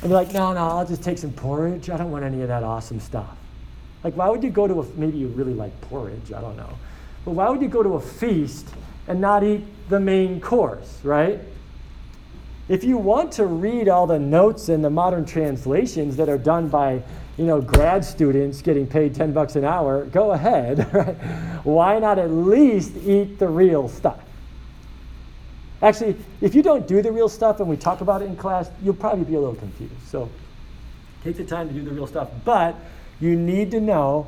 and 0.00 0.02
be 0.02 0.08
like, 0.08 0.32
no, 0.32 0.52
no, 0.52 0.60
I'll 0.60 0.86
just 0.86 1.02
take 1.02 1.18
some 1.18 1.32
porridge. 1.32 1.90
I 1.90 1.96
don't 1.96 2.10
want 2.10 2.24
any 2.24 2.42
of 2.42 2.48
that 2.48 2.62
awesome 2.62 3.00
stuff. 3.00 3.36
Like, 4.02 4.14
why 4.14 4.28
would 4.28 4.42
you 4.42 4.50
go 4.50 4.66
to 4.66 4.80
a, 4.80 4.84
maybe 4.96 5.16
you 5.16 5.28
really 5.28 5.54
like 5.54 5.78
porridge, 5.82 6.32
I 6.32 6.40
don't 6.40 6.56
know. 6.56 6.78
But 7.24 7.32
why 7.32 7.48
would 7.48 7.62
you 7.62 7.68
go 7.68 7.82
to 7.82 7.94
a 7.94 8.00
feast 8.00 8.68
and 9.08 9.20
not 9.20 9.42
eat 9.42 9.64
the 9.88 10.00
main 10.00 10.40
course, 10.40 11.00
right? 11.02 11.40
If 12.68 12.82
you 12.82 12.96
want 12.96 13.32
to 13.32 13.46
read 13.46 13.88
all 13.88 14.06
the 14.06 14.18
notes 14.18 14.68
in 14.68 14.80
the 14.80 14.90
modern 14.90 15.26
translations 15.26 16.16
that 16.16 16.28
are 16.28 16.38
done 16.38 16.68
by, 16.68 17.02
you 17.36 17.44
know, 17.44 17.60
grad 17.60 18.04
students 18.04 18.62
getting 18.62 18.86
paid 18.86 19.14
10 19.14 19.32
bucks 19.32 19.56
an 19.56 19.64
hour, 19.64 20.04
go 20.06 20.32
ahead, 20.32 20.90
right? 20.94 21.16
Why 21.64 21.98
not 21.98 22.18
at 22.18 22.30
least 22.30 22.96
eat 23.04 23.38
the 23.38 23.48
real 23.48 23.88
stuff? 23.88 24.20
Actually, 25.82 26.16
if 26.40 26.54
you 26.54 26.62
don't 26.62 26.86
do 26.86 27.02
the 27.02 27.12
real 27.12 27.28
stuff 27.28 27.60
and 27.60 27.68
we 27.68 27.76
talk 27.76 28.00
about 28.00 28.22
it 28.22 28.26
in 28.26 28.36
class, 28.36 28.70
you'll 28.82 28.94
probably 28.94 29.24
be 29.24 29.34
a 29.34 29.40
little 29.40 29.54
confused. 29.54 29.92
So 30.06 30.30
take 31.22 31.36
the 31.36 31.44
time 31.44 31.68
to 31.68 31.74
do 31.74 31.84
the 31.84 31.90
real 31.90 32.06
stuff. 32.06 32.30
But 32.46 32.74
you 33.20 33.36
need 33.36 33.70
to 33.72 33.80
know 33.80 34.26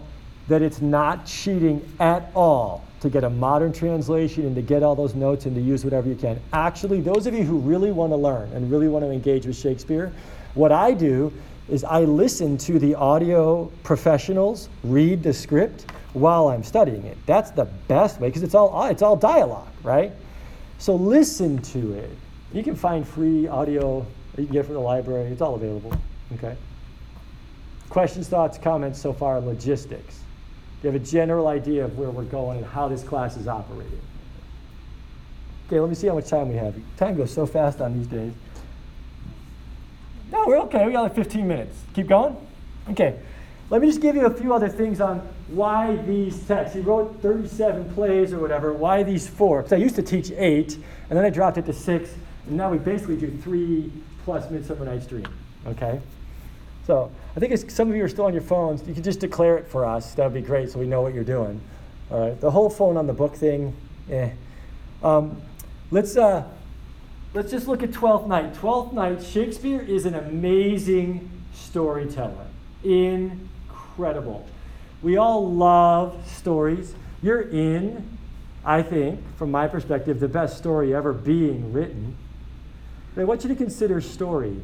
that 0.48 0.62
it's 0.62 0.80
not 0.80 1.26
cheating 1.26 1.86
at 1.98 2.30
all 2.34 2.84
to 3.00 3.10
get 3.10 3.24
a 3.24 3.30
modern 3.30 3.72
translation 3.72 4.46
and 4.46 4.54
to 4.54 4.62
get 4.62 4.82
all 4.82 4.94
those 4.94 5.14
notes 5.14 5.46
and 5.46 5.54
to 5.54 5.60
use 5.60 5.84
whatever 5.84 6.08
you 6.08 6.14
can. 6.14 6.40
Actually, 6.52 7.00
those 7.00 7.26
of 7.26 7.34
you 7.34 7.42
who 7.42 7.58
really 7.58 7.92
want 7.92 8.12
to 8.12 8.16
learn 8.16 8.50
and 8.52 8.70
really 8.70 8.88
want 8.88 9.04
to 9.04 9.10
engage 9.10 9.46
with 9.46 9.56
Shakespeare, 9.56 10.12
what 10.54 10.72
I 10.72 10.92
do 10.92 11.32
is 11.68 11.84
I 11.84 12.00
listen 12.00 12.56
to 12.58 12.78
the 12.78 12.94
audio 12.94 13.70
professionals 13.82 14.68
read 14.84 15.22
the 15.22 15.32
script 15.32 15.90
while 16.12 16.48
I'm 16.48 16.62
studying 16.62 17.04
it. 17.04 17.18
That's 17.26 17.50
the 17.50 17.64
best 17.88 18.20
way 18.20 18.28
because 18.28 18.42
it's 18.42 18.54
all 18.54 18.86
it's 18.86 19.02
all 19.02 19.16
dialogue, 19.16 19.68
right? 19.82 20.12
So 20.78 20.94
listen 20.94 21.58
to 21.58 21.92
it. 21.94 22.10
You 22.52 22.62
can 22.62 22.76
find 22.76 23.06
free 23.06 23.48
audio 23.48 24.06
you 24.38 24.44
can 24.44 24.52
get 24.52 24.66
from 24.66 24.74
the 24.74 24.80
library. 24.80 25.30
It's 25.30 25.40
all 25.40 25.54
available. 25.54 25.92
Okay. 26.34 26.56
Questions, 27.88 28.28
thoughts, 28.28 28.58
comments 28.58 29.00
so 29.00 29.12
far, 29.12 29.40
logistics 29.40 30.20
you 30.86 30.92
have 30.92 31.02
a 31.02 31.04
general 31.04 31.48
idea 31.48 31.84
of 31.84 31.98
where 31.98 32.10
we're 32.10 32.22
going 32.22 32.58
and 32.58 32.66
how 32.66 32.86
this 32.86 33.02
class 33.02 33.36
is 33.36 33.48
operating. 33.48 34.00
Okay, 35.66 35.80
let 35.80 35.88
me 35.88 35.96
see 35.96 36.06
how 36.06 36.14
much 36.14 36.28
time 36.28 36.48
we 36.48 36.54
have. 36.54 36.76
Time 36.96 37.16
goes 37.16 37.32
so 37.32 37.44
fast 37.44 37.80
on 37.80 37.98
these 37.98 38.06
days. 38.06 38.32
No, 40.30 40.46
we're 40.46 40.60
okay. 40.60 40.86
We 40.86 40.92
got 40.92 41.02
like 41.02 41.16
15 41.16 41.48
minutes. 41.48 41.76
Keep 41.92 42.06
going? 42.06 42.36
Okay. 42.90 43.18
Let 43.68 43.80
me 43.80 43.88
just 43.88 44.00
give 44.00 44.14
you 44.14 44.26
a 44.26 44.32
few 44.32 44.54
other 44.54 44.68
things 44.68 45.00
on 45.00 45.28
why 45.48 45.96
these 46.06 46.46
texts. 46.46 46.76
He 46.76 46.82
wrote 46.82 47.20
37 47.20 47.92
plays 47.92 48.32
or 48.32 48.38
whatever. 48.38 48.72
Why 48.72 49.02
these 49.02 49.26
four? 49.26 49.62
Because 49.62 49.72
I 49.72 49.78
used 49.78 49.96
to 49.96 50.02
teach 50.02 50.30
eight, 50.30 50.76
and 51.10 51.18
then 51.18 51.24
I 51.24 51.30
dropped 51.30 51.58
it 51.58 51.66
to 51.66 51.72
six, 51.72 52.14
and 52.46 52.56
now 52.56 52.70
we 52.70 52.78
basically 52.78 53.16
do 53.16 53.36
three 53.38 53.90
plus 54.24 54.48
Midsummer 54.52 54.84
Night's 54.84 55.06
Dream. 55.06 55.26
Okay? 55.66 56.00
So 56.86 57.10
I 57.36 57.38
think 57.38 57.70
some 57.70 57.90
of 57.90 57.96
you 57.96 58.02
are 58.02 58.08
still 58.08 58.24
on 58.24 58.32
your 58.32 58.42
phones. 58.42 58.86
You 58.88 58.94
can 58.94 59.02
just 59.02 59.20
declare 59.20 59.58
it 59.58 59.68
for 59.68 59.84
us. 59.84 60.14
That 60.14 60.24
would 60.24 60.32
be 60.32 60.40
great 60.40 60.70
so 60.70 60.78
we 60.78 60.86
know 60.86 61.02
what 61.02 61.12
you're 61.12 61.22
doing. 61.22 61.60
All 62.10 62.18
right. 62.18 62.40
The 62.40 62.50
whole 62.50 62.70
phone 62.70 62.96
on 62.96 63.06
the 63.06 63.12
book 63.12 63.34
thing, 63.34 63.76
eh. 64.10 64.30
Um, 65.02 65.42
let's, 65.90 66.16
uh, 66.16 66.44
let's 67.34 67.50
just 67.50 67.68
look 67.68 67.82
at 67.82 67.92
Twelfth 67.92 68.26
Night. 68.26 68.54
Twelfth 68.54 68.94
Night, 68.94 69.22
Shakespeare 69.22 69.82
is 69.82 70.06
an 70.06 70.14
amazing 70.14 71.30
storyteller. 71.52 72.46
Incredible. 72.82 74.48
We 75.02 75.18
all 75.18 75.52
love 75.52 76.26
stories. 76.26 76.94
You're 77.22 77.42
in, 77.42 78.16
I 78.64 78.80
think, 78.80 79.20
from 79.36 79.50
my 79.50 79.68
perspective, 79.68 80.20
the 80.20 80.28
best 80.28 80.56
story 80.56 80.94
ever 80.94 81.12
being 81.12 81.72
written. 81.74 82.16
I 83.14 83.24
want 83.24 83.42
you 83.44 83.48
to 83.50 83.56
consider 83.56 84.00
story. 84.00 84.62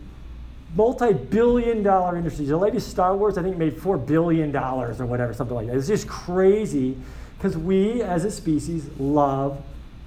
Multi 0.74 1.12
billion 1.12 1.82
dollar 1.82 2.16
industries. 2.16 2.48
The 2.48 2.56
latest 2.56 2.88
Star 2.88 3.14
Wars, 3.16 3.36
I 3.36 3.42
think, 3.42 3.58
made 3.58 3.76
$4 3.76 4.06
billion 4.06 4.54
or 4.56 4.92
whatever, 5.06 5.34
something 5.34 5.54
like 5.54 5.66
that. 5.66 5.76
It's 5.76 5.86
just 5.86 6.08
crazy 6.08 6.96
because 7.36 7.56
we 7.56 8.02
as 8.02 8.24
a 8.24 8.30
species 8.30 8.88
love 8.98 9.62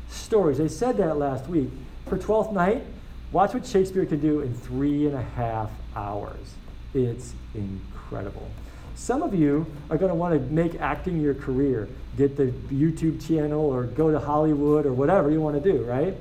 stories. 0.10 0.60
I 0.60 0.67
said 0.67 0.98
that 0.98 1.17
last 1.17 1.48
week. 1.48 1.69
For 2.07 2.17
Twelfth 2.17 2.51
Night, 2.51 2.84
watch 3.31 3.53
what 3.53 3.65
Shakespeare 3.65 4.05
can 4.05 4.19
do 4.19 4.41
in 4.41 4.53
three 4.53 5.07
and 5.07 5.15
a 5.15 5.22
half 5.22 5.69
hours. 5.95 6.53
It's 6.93 7.34
incredible. 7.53 8.50
Some 8.95 9.22
of 9.22 9.34
you 9.34 9.65
are 9.89 9.98
going 9.98 10.10
to 10.10 10.15
want 10.15 10.34
to 10.34 10.53
make 10.53 10.79
acting 10.79 11.19
your 11.19 11.34
career, 11.34 11.89
get 12.17 12.38
the 12.38 12.45
YouTube 12.72 13.25
channel 13.27 13.62
or 13.62 13.84
go 13.84 14.12
to 14.12 14.19
Hollywood 14.19 14.86
or 14.86 14.93
whatever 14.93 15.29
you 15.29 15.41
want 15.41 15.62
to 15.62 15.72
do, 15.72 15.84
right? 15.84 16.15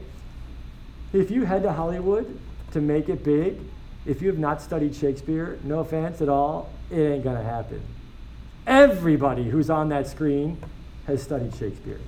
If 1.12 1.30
you 1.30 1.44
head 1.44 1.62
to 1.62 1.72
Hollywood 1.72 2.38
to 2.72 2.80
make 2.80 3.08
it 3.08 3.22
big, 3.22 3.60
if 4.06 4.20
you 4.20 4.28
have 4.28 4.38
not 4.38 4.60
studied 4.60 4.94
Shakespeare, 4.94 5.58
no 5.64 5.80
offense 5.80 6.20
at 6.20 6.28
all, 6.28 6.70
it 6.90 7.00
ain't 7.00 7.24
going 7.24 7.36
to 7.36 7.42
happen. 7.42 7.82
Everybody 8.66 9.44
who's 9.44 9.70
on 9.70 9.88
that 9.90 10.06
screen 10.06 10.58
has 11.06 11.22
studied 11.22 11.54
Shakespeare 11.54 12.00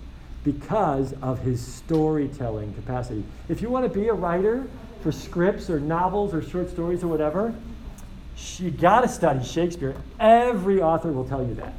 because 0.44 1.12
of 1.22 1.40
his 1.40 1.60
storytelling 1.60 2.72
capacity. 2.74 3.24
If 3.48 3.60
you 3.60 3.68
want 3.68 3.92
to 3.92 3.98
be 3.98 4.08
a 4.08 4.12
writer 4.12 4.66
for 5.02 5.10
scripts 5.12 5.68
or 5.68 5.80
novels 5.80 6.32
or 6.32 6.42
short 6.42 6.70
stories 6.70 7.02
or 7.02 7.08
whatever, 7.08 7.54
you 8.58 8.70
got 8.70 9.00
to 9.00 9.08
study 9.08 9.44
Shakespeare. 9.44 9.94
Every 10.20 10.80
author 10.80 11.12
will 11.12 11.28
tell 11.28 11.44
you 11.44 11.54
that. 11.54 11.74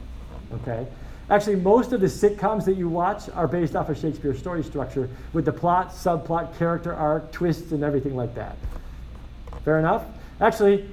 Okay? 0.53 0.87
Actually, 1.29 1.57
most 1.57 1.91
of 1.91 2.01
the 2.01 2.07
sitcoms 2.07 2.65
that 2.65 2.75
you 2.75 2.87
watch 2.87 3.29
are 3.29 3.47
based 3.47 3.75
off 3.75 3.89
of 3.89 3.97
Shakespeare's 3.97 4.39
story 4.39 4.63
structure 4.63 5.09
with 5.33 5.45
the 5.45 5.51
plot, 5.51 5.91
subplot, 5.91 6.57
character 6.57 6.93
arc, 6.93 7.31
twists, 7.31 7.71
and 7.71 7.83
everything 7.83 8.15
like 8.15 8.33
that. 8.35 8.55
Fair 9.67 9.79
enough? 9.79 10.05
Actually, 10.39 10.89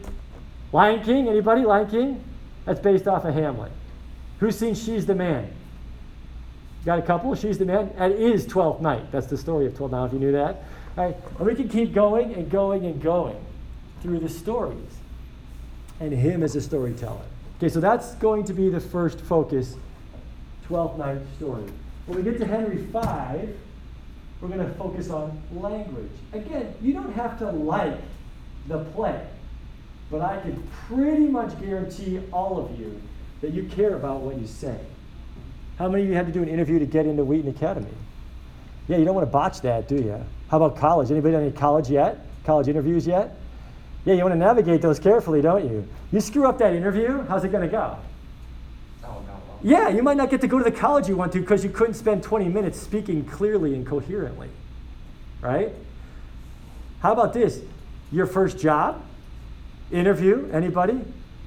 Lion 0.72 1.00
King, 1.04 1.28
anybody? 1.28 1.62
Lion 1.62 1.88
King? 1.88 2.24
That's 2.64 2.80
based 2.80 3.06
off 3.06 3.24
of 3.24 3.32
Hamlet. 3.32 3.70
Who's 4.40 4.58
seen 4.58 4.74
She's 4.74 5.06
the 5.06 5.14
Man? 5.14 5.48
Got 6.84 6.98
a 6.98 7.02
couple? 7.02 7.32
She's 7.36 7.56
the 7.56 7.66
Man? 7.66 7.92
It 7.96 8.18
is 8.18 8.48
12th 8.48 8.80
Night. 8.80 9.12
That's 9.12 9.28
the 9.28 9.38
story 9.38 9.66
of 9.66 9.74
12th 9.74 9.92
Night, 9.92 10.06
if 10.06 10.12
you 10.14 10.18
knew 10.18 10.32
that. 10.32 10.64
All 10.98 11.04
right? 11.04 11.16
And 11.38 11.46
we 11.46 11.54
can 11.54 11.68
keep 11.68 11.94
going 11.94 12.34
and 12.34 12.50
going 12.50 12.84
and 12.84 13.00
going 13.00 13.36
through 14.02 14.18
the 14.18 14.28
stories 14.28 14.98
and 16.00 16.12
him 16.12 16.42
as 16.42 16.56
a 16.56 16.60
storyteller. 16.60 17.26
Okay, 17.58 17.68
so 17.68 17.78
that's 17.78 18.16
going 18.16 18.42
to 18.42 18.52
be 18.52 18.70
the 18.70 18.80
first 18.80 19.20
focus, 19.20 19.76
12th 20.68 20.98
night 20.98 21.20
story. 21.36 21.62
When 22.06 22.18
we 22.18 22.28
get 22.28 22.40
to 22.40 22.46
Henry 22.48 22.78
V, 22.78 23.52
we're 24.40 24.48
going 24.48 24.58
to 24.58 24.74
focus 24.74 25.10
on 25.10 25.40
language. 25.52 26.10
Again, 26.32 26.74
you 26.82 26.92
don't 26.92 27.12
have 27.12 27.38
to 27.38 27.52
like 27.52 28.00
the 28.66 28.78
play, 28.78 29.26
but 30.10 30.20
I 30.20 30.40
can 30.40 30.62
pretty 30.86 31.26
much 31.26 31.58
guarantee 31.60 32.20
all 32.32 32.58
of 32.58 32.78
you 32.78 33.00
that 33.40 33.52
you 33.52 33.64
care 33.64 33.94
about 33.94 34.20
what 34.20 34.38
you 34.38 34.46
say. 34.46 34.78
How 35.78 35.88
many 35.88 36.04
of 36.04 36.08
you 36.08 36.14
had 36.14 36.26
to 36.26 36.32
do 36.32 36.42
an 36.42 36.48
interview 36.48 36.78
to 36.78 36.86
get 36.86 37.06
into 37.06 37.24
Wheaton 37.24 37.50
Academy? 37.50 37.90
Yeah, 38.88 38.98
you 38.98 39.04
don't 39.04 39.14
want 39.14 39.26
to 39.26 39.32
botch 39.32 39.60
that, 39.62 39.88
do 39.88 39.96
you? 39.96 40.24
How 40.48 40.58
about 40.62 40.78
college? 40.78 41.10
Anybody 41.10 41.32
done 41.32 41.42
any 41.42 41.52
college 41.52 41.90
yet? 41.90 42.18
College 42.44 42.68
interviews 42.68 43.06
yet? 43.06 43.36
Yeah, 44.04 44.14
you 44.14 44.22
want 44.22 44.34
to 44.34 44.38
navigate 44.38 44.82
those 44.82 44.98
carefully, 44.98 45.40
don't 45.40 45.64
you? 45.64 45.88
You 46.12 46.20
screw 46.20 46.46
up 46.46 46.58
that 46.58 46.74
interview, 46.74 47.22
how's 47.26 47.44
it 47.44 47.48
going 47.48 47.64
to 47.64 47.70
go? 47.70 47.96
Oh, 49.02 49.22
no. 49.26 49.40
Yeah, 49.62 49.88
you 49.88 50.02
might 50.02 50.18
not 50.18 50.30
get 50.30 50.42
to 50.42 50.46
go 50.46 50.58
to 50.58 50.64
the 50.64 50.70
college 50.70 51.08
you 51.08 51.16
want 51.16 51.32
to 51.32 51.40
because 51.40 51.64
you 51.64 51.70
couldn't 51.70 51.94
spend 51.94 52.22
20 52.22 52.48
minutes 52.48 52.78
speaking 52.78 53.24
clearly 53.24 53.74
and 53.74 53.86
coherently. 53.86 54.50
Right? 55.40 55.72
How 57.00 57.12
about 57.12 57.32
this? 57.32 57.60
Your 58.12 58.26
first 58.26 58.58
job? 58.58 59.02
Interview? 59.90 60.48
Anybody? 60.52 61.00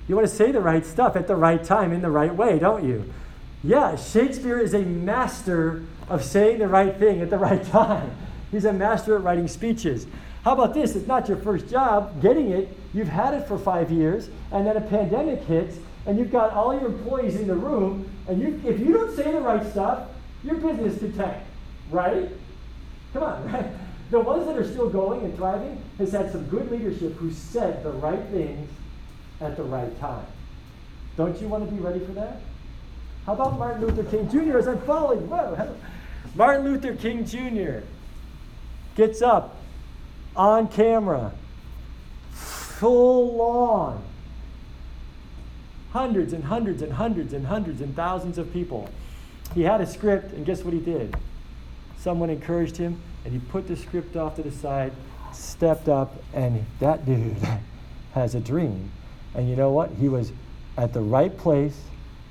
You 0.07 0.15
want 0.15 0.27
to 0.27 0.33
say 0.33 0.51
the 0.51 0.61
right 0.61 0.85
stuff 0.85 1.15
at 1.15 1.27
the 1.27 1.35
right 1.35 1.63
time 1.63 1.91
in 1.91 2.01
the 2.01 2.09
right 2.09 2.33
way, 2.33 2.59
don't 2.59 2.87
you? 2.87 3.11
Yeah, 3.63 3.95
Shakespeare 3.95 4.59
is 4.59 4.73
a 4.73 4.81
master 4.81 5.83
of 6.07 6.23
saying 6.23 6.59
the 6.59 6.67
right 6.67 6.95
thing 6.97 7.21
at 7.21 7.29
the 7.29 7.37
right 7.49 7.63
time. 7.65 8.15
He's 8.51 8.65
a 8.65 8.73
master 8.73 9.15
at 9.15 9.23
writing 9.23 9.47
speeches. 9.47 10.07
How 10.43 10.53
about 10.53 10.73
this? 10.73 10.95
It's 10.95 11.07
not 11.07 11.27
your 11.27 11.37
first 11.37 11.67
job 11.67 12.21
getting 12.21 12.51
it. 12.51 12.69
You've 12.93 13.09
had 13.09 13.33
it 13.33 13.47
for 13.47 13.57
five 13.57 13.91
years, 13.91 14.29
and 14.51 14.65
then 14.65 14.77
a 14.77 14.81
pandemic 14.81 15.41
hits, 15.41 15.77
and 16.05 16.17
you've 16.17 16.31
got 16.31 16.53
all 16.53 16.73
your 16.73 16.85
employees 16.85 17.35
in 17.35 17.47
the 17.47 17.55
room, 17.55 18.09
and 18.29 18.39
you, 18.41 18.61
if 18.65 18.79
you 18.79 18.93
don't 18.93 19.13
say 19.13 19.29
the 19.31 19.41
right 19.41 19.69
stuff, 19.69 20.07
your 20.43 20.55
business 20.55 20.97
could 20.99 21.15
tank, 21.15 21.43
right? 21.91 22.29
Come 23.11 23.23
on, 23.23 23.51
right? 23.51 23.65
The 24.09 24.19
ones 24.19 24.45
that 24.45 24.57
are 24.57 24.67
still 24.67 24.89
going 24.89 25.25
and 25.25 25.35
thriving 25.35 25.81
has 25.97 26.11
had 26.11 26.31
some 26.31 26.45
good 26.45 26.71
leadership 26.71 27.15
who 27.15 27.31
said 27.31 27.83
the 27.83 27.91
right 27.91 28.23
things 28.29 28.69
at 29.41 29.57
the 29.57 29.63
right 29.63 29.99
time. 29.99 30.25
Don't 31.17 31.39
you 31.41 31.47
want 31.47 31.67
to 31.67 31.75
be 31.75 31.81
ready 31.81 31.99
for 31.99 32.13
that? 32.13 32.39
How 33.25 33.33
about 33.33 33.59
Martin 33.59 33.85
Luther 33.85 34.03
King 34.03 34.29
Jr. 34.29 34.57
as 34.57 34.67
I'm 34.67 34.79
falling? 34.81 35.29
Whoa. 35.29 35.75
Martin 36.35 36.63
Luther 36.63 36.95
King 36.95 37.25
Jr. 37.25 37.85
gets 38.95 39.21
up 39.21 39.57
on 40.35 40.67
camera, 40.69 41.33
full 42.31 43.41
on. 43.41 44.03
Hundreds 45.91 46.31
and 46.31 46.43
hundreds 46.45 46.81
and 46.81 46.93
hundreds 46.93 47.33
and 47.33 47.47
hundreds 47.47 47.81
and 47.81 47.95
thousands 47.95 48.37
of 48.37 48.53
people. 48.53 48.89
He 49.53 49.63
had 49.63 49.81
a 49.81 49.87
script, 49.87 50.31
and 50.33 50.45
guess 50.45 50.63
what 50.63 50.73
he 50.73 50.79
did? 50.79 51.15
Someone 51.97 52.29
encouraged 52.29 52.77
him, 52.77 53.01
and 53.27 53.33
he 53.33 53.45
put 53.49 53.67
the 53.67 53.75
script 53.75 54.15
off 54.15 54.37
to 54.37 54.41
the 54.41 54.51
side, 54.53 54.93
stepped 55.33 55.89
up, 55.89 56.15
and 56.33 56.65
that 56.79 57.05
dude 57.05 57.35
has 58.13 58.35
a 58.35 58.39
dream. 58.39 58.89
And 59.35 59.49
you 59.49 59.57
know 59.57 59.69
what? 59.69 59.91
He 59.99 60.07
was 60.07 60.31
at 60.77 60.93
the 60.93 61.01
right 61.01 61.37
place, 61.37 61.77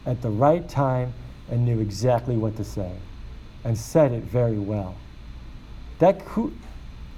at 0.06 0.22
the 0.22 0.30
right 0.30 0.66
time, 0.66 1.12
and 1.50 1.66
knew 1.66 1.80
exactly 1.80 2.38
what 2.38 2.56
to 2.56 2.64
say, 2.64 2.92
and 3.62 3.76
said 3.76 4.10
it 4.12 4.22
very 4.22 4.58
well. 4.58 4.96
That 5.98 6.22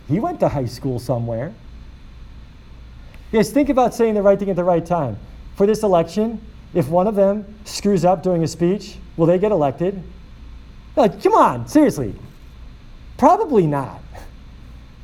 he 0.09 0.19
went 0.19 0.41
to 0.41 0.49
high 0.49 0.67
school 0.67 0.99
somewhere. 0.99 1.55
Yes, 3.31 3.51
think 3.51 3.69
about 3.69 3.95
saying 3.95 4.15
the 4.15 4.23
right 4.23 4.41
thing 4.41 4.51
at 4.51 4.57
the 4.57 4.65
right 4.65 4.85
time. 4.85 5.17
For 5.55 5.69
this 5.69 5.85
election, 5.85 6.41
if 6.75 6.89
one 6.89 7.07
of 7.07 7.15
them 7.15 7.47
screws 7.65 8.05
up 8.05 8.25
during 8.25 8.43
a 8.43 8.49
speech, 8.49 8.97
will 9.17 9.27
they 9.27 9.39
get 9.39 9.53
elected? 9.53 10.03
Like, 10.97 11.23
come 11.23 11.35
on, 11.35 11.69
seriously. 11.69 12.17
Probably 13.19 13.67
not. 13.67 14.01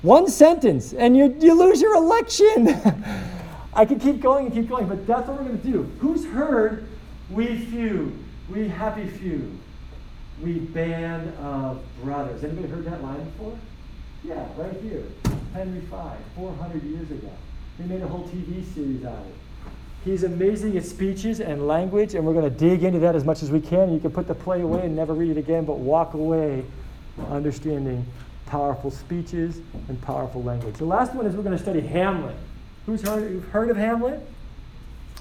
One 0.03 0.29
sentence 0.29 0.93
and 0.93 1.17
you, 1.17 1.37
you 1.41 1.59
lose 1.59 1.83
your 1.83 1.97
election. 1.97 2.69
I 3.75 3.85
can 3.85 3.99
keep 3.99 4.21
going 4.21 4.47
and 4.47 4.55
keep 4.55 4.69
going, 4.69 4.87
but 4.87 5.07
that's 5.07 5.27
what 5.27 5.39
we're 5.39 5.49
going 5.49 5.61
to 5.61 5.67
do. 5.67 5.83
Who's 5.99 6.25
heard 6.25 6.87
we 7.29 7.59
few, 7.59 8.17
we 8.49 8.69
happy 8.69 9.09
few, 9.09 9.59
we 10.41 10.61
band 10.61 11.35
of 11.39 11.83
brothers? 12.03 12.45
Anybody 12.45 12.69
heard 12.69 12.85
that 12.85 13.03
line 13.03 13.25
before? 13.25 13.59
Yeah, 14.23 14.47
right 14.57 14.81
here. 14.81 15.03
Henry 15.53 15.81
V, 15.81 15.97
400 16.37 16.83
years 16.85 17.11
ago. 17.11 17.31
He 17.79 17.85
made 17.85 18.03
a 18.03 18.07
whole 18.07 18.29
TV 18.29 18.65
series 18.75 19.05
out 19.05 19.19
of 19.19 19.27
it. 19.27 19.35
He's 20.05 20.23
amazing 20.23 20.77
at 20.77 20.85
speeches 20.85 21.41
and 21.41 21.67
language, 21.67 22.15
and 22.15 22.25
we're 22.25 22.35
going 22.35 22.45
to 22.45 22.59
dig 22.59 22.85
into 22.85 23.01
that 23.01 23.17
as 23.17 23.25
much 23.25 23.43
as 23.43 23.51
we 23.51 23.61
can. 23.61 23.93
You 23.93 23.99
can 23.99 24.13
put 24.13 24.29
the 24.29 24.35
play 24.35 24.61
away 24.61 24.85
and 24.85 24.95
never 24.95 25.15
read 25.15 25.31
it 25.31 25.39
again, 25.39 25.65
but 25.65 25.79
walk 25.79 26.15
away 26.15 26.65
understanding 27.31 28.05
powerful 28.47 28.91
speeches 28.91 29.61
and 29.89 30.01
powerful 30.03 30.43
language. 30.43 30.77
The 30.77 30.85
last 30.85 31.15
one 31.15 31.27
is 31.27 31.35
we're 31.35 31.43
going 31.43 31.57
to 31.57 31.63
study 31.63 31.81
Hamlet. 31.81 32.37
Who's 32.87 33.03
heard, 33.03 33.43
heard 33.45 33.71
of 33.71 33.77
Hamlet? 33.77 34.21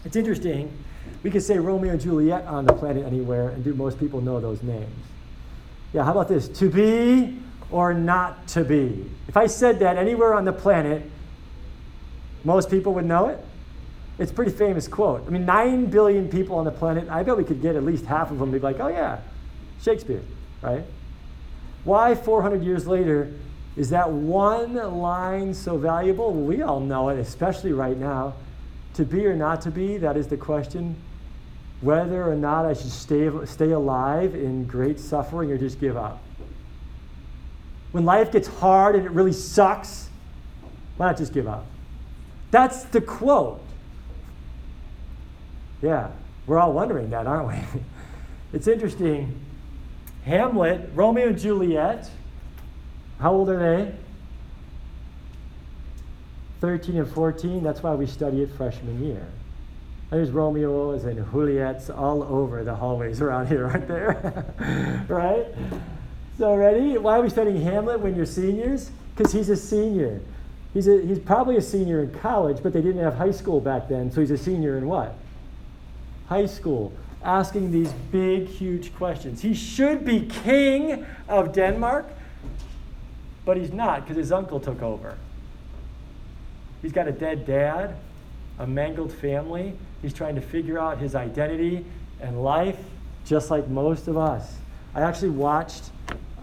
It's 0.05 0.15
interesting. 0.15 0.71
We 1.23 1.31
could 1.31 1.43
say 1.43 1.57
Romeo 1.57 1.91
and 1.93 2.01
Juliet 2.01 2.45
on 2.45 2.65
the 2.65 2.73
planet 2.73 3.05
anywhere, 3.05 3.49
and 3.49 3.63
do 3.63 3.73
most 3.73 3.99
people 3.99 4.21
know 4.21 4.39
those 4.39 4.61
names? 4.63 4.93
Yeah, 5.93 6.03
how 6.03 6.11
about 6.11 6.27
this? 6.27 6.47
To 6.59 6.69
be 6.69 7.39
or 7.71 7.93
not 7.93 8.47
to 8.49 8.63
be. 8.63 9.09
If 9.27 9.37
I 9.37 9.47
said 9.47 9.79
that 9.79 9.97
anywhere 9.97 10.33
on 10.33 10.45
the 10.45 10.53
planet, 10.53 11.09
Most 12.43 12.69
people 12.69 12.93
would 12.95 13.05
know 13.05 13.27
it. 13.27 13.39
It's 14.19 14.31
a 14.31 14.33
pretty 14.33 14.51
famous 14.51 14.87
quote. 14.87 15.25
I 15.25 15.29
mean, 15.29 15.45
9 15.45 15.85
billion 15.87 16.29
people 16.29 16.57
on 16.57 16.65
the 16.65 16.71
planet, 16.71 17.09
I 17.09 17.23
bet 17.23 17.37
we 17.37 17.43
could 17.43 17.61
get 17.61 17.75
at 17.75 17.83
least 17.83 18.05
half 18.05 18.31
of 18.31 18.39
them 18.39 18.51
to 18.51 18.59
be 18.59 18.63
like, 18.63 18.79
oh, 18.79 18.87
yeah, 18.87 19.21
Shakespeare, 19.81 20.21
right? 20.61 20.83
Why 21.83 22.15
400 22.15 22.63
years 22.63 22.87
later 22.87 23.33
is 23.75 23.89
that 23.89 24.11
one 24.11 24.75
line 24.75 25.53
so 25.53 25.77
valuable? 25.77 26.33
We 26.33 26.61
all 26.61 26.79
know 26.79 27.09
it, 27.09 27.19
especially 27.19 27.73
right 27.73 27.97
now. 27.97 28.35
To 28.95 29.05
be 29.05 29.25
or 29.25 29.35
not 29.35 29.61
to 29.61 29.71
be, 29.71 29.97
that 29.97 30.15
is 30.15 30.27
the 30.27 30.37
question. 30.37 30.95
Whether 31.81 32.29
or 32.29 32.35
not 32.35 32.65
I 32.65 32.73
should 32.73 32.91
stay, 32.91 33.29
stay 33.45 33.71
alive 33.71 34.35
in 34.35 34.65
great 34.65 34.99
suffering 34.99 35.51
or 35.51 35.57
just 35.57 35.79
give 35.79 35.97
up. 35.97 36.21
When 37.91 38.05
life 38.05 38.31
gets 38.31 38.47
hard 38.47 38.95
and 38.95 39.05
it 39.05 39.11
really 39.11 39.33
sucks, 39.33 40.09
why 40.97 41.07
not 41.07 41.17
just 41.17 41.33
give 41.33 41.47
up? 41.47 41.65
That's 42.51 42.83
the 42.83 43.01
quote. 43.01 43.61
Yeah, 45.81 46.11
we're 46.45 46.59
all 46.59 46.71
wondering 46.71 47.09
that, 47.09 47.27
aren't 47.27 47.47
we? 47.47 47.81
it's 48.53 48.67
interesting. 48.67 49.39
Hamlet, 50.25 50.89
Romeo 50.93 51.27
and 51.27 51.37
Juliet, 51.37 52.09
how 53.19 53.33
old 53.33 53.49
are 53.49 53.59
they? 53.59 53.93
13 56.61 56.97
and 56.97 57.11
14. 57.11 57.61
That's 57.61 57.83
why 57.83 57.93
we 57.93 58.07
study 58.07 58.41
it 58.41 58.51
freshman 58.55 59.03
year. 59.03 59.27
There's 60.09 60.29
Romeo's 60.29 61.05
and 61.05 61.17
Juliet's 61.31 61.89
all 61.89 62.23
over 62.23 62.63
the 62.63 62.75
hallways 62.75 63.19
around 63.19 63.47
here, 63.47 63.65
aren't 63.67 63.87
there? 63.87 65.05
right? 65.09 65.47
So, 66.37 66.55
ready? 66.55 66.97
Why 66.97 67.17
are 67.17 67.21
we 67.21 67.29
studying 67.29 67.61
Hamlet 67.61 67.99
when 67.99 68.15
you're 68.15 68.25
seniors? 68.25 68.91
Because 69.15 69.33
he's 69.33 69.49
a 69.49 69.57
senior. 69.57 70.21
He's, 70.73 70.87
a, 70.87 71.01
he's 71.01 71.19
probably 71.19 71.57
a 71.57 71.61
senior 71.61 72.03
in 72.03 72.11
college, 72.11 72.57
but 72.63 72.73
they 72.73 72.81
didn't 72.81 73.03
have 73.03 73.15
high 73.15 73.31
school 73.31 73.59
back 73.59 73.87
then, 73.89 74.11
so 74.11 74.21
he's 74.21 74.31
a 74.31 74.37
senior 74.37 74.77
in 74.77 74.87
what? 74.87 75.15
High 76.27 76.45
school, 76.45 76.93
asking 77.23 77.71
these 77.71 77.91
big, 78.11 78.47
huge 78.47 78.93
questions. 78.95 79.41
He 79.41 79.53
should 79.53 80.05
be 80.05 80.27
king 80.43 81.05
of 81.27 81.53
Denmark, 81.53 82.07
but 83.45 83.57
he's 83.57 83.71
not 83.71 84.01
because 84.01 84.17
his 84.17 84.31
uncle 84.31 84.59
took 84.59 84.81
over. 84.81 85.17
He's 86.81 86.91
got 86.91 87.07
a 87.07 87.11
dead 87.11 87.45
dad, 87.45 87.95
a 88.59 88.67
mangled 88.67 89.11
family. 89.11 89.73
He's 90.01 90.13
trying 90.13 90.35
to 90.35 90.41
figure 90.41 90.77
out 90.77 90.97
his 90.97 91.15
identity 91.15 91.85
and 92.19 92.43
life, 92.43 92.77
just 93.25 93.49
like 93.49 93.67
most 93.69 94.07
of 94.07 94.17
us. 94.17 94.55
I 94.93 95.01
actually 95.01 95.29
watched 95.29 95.91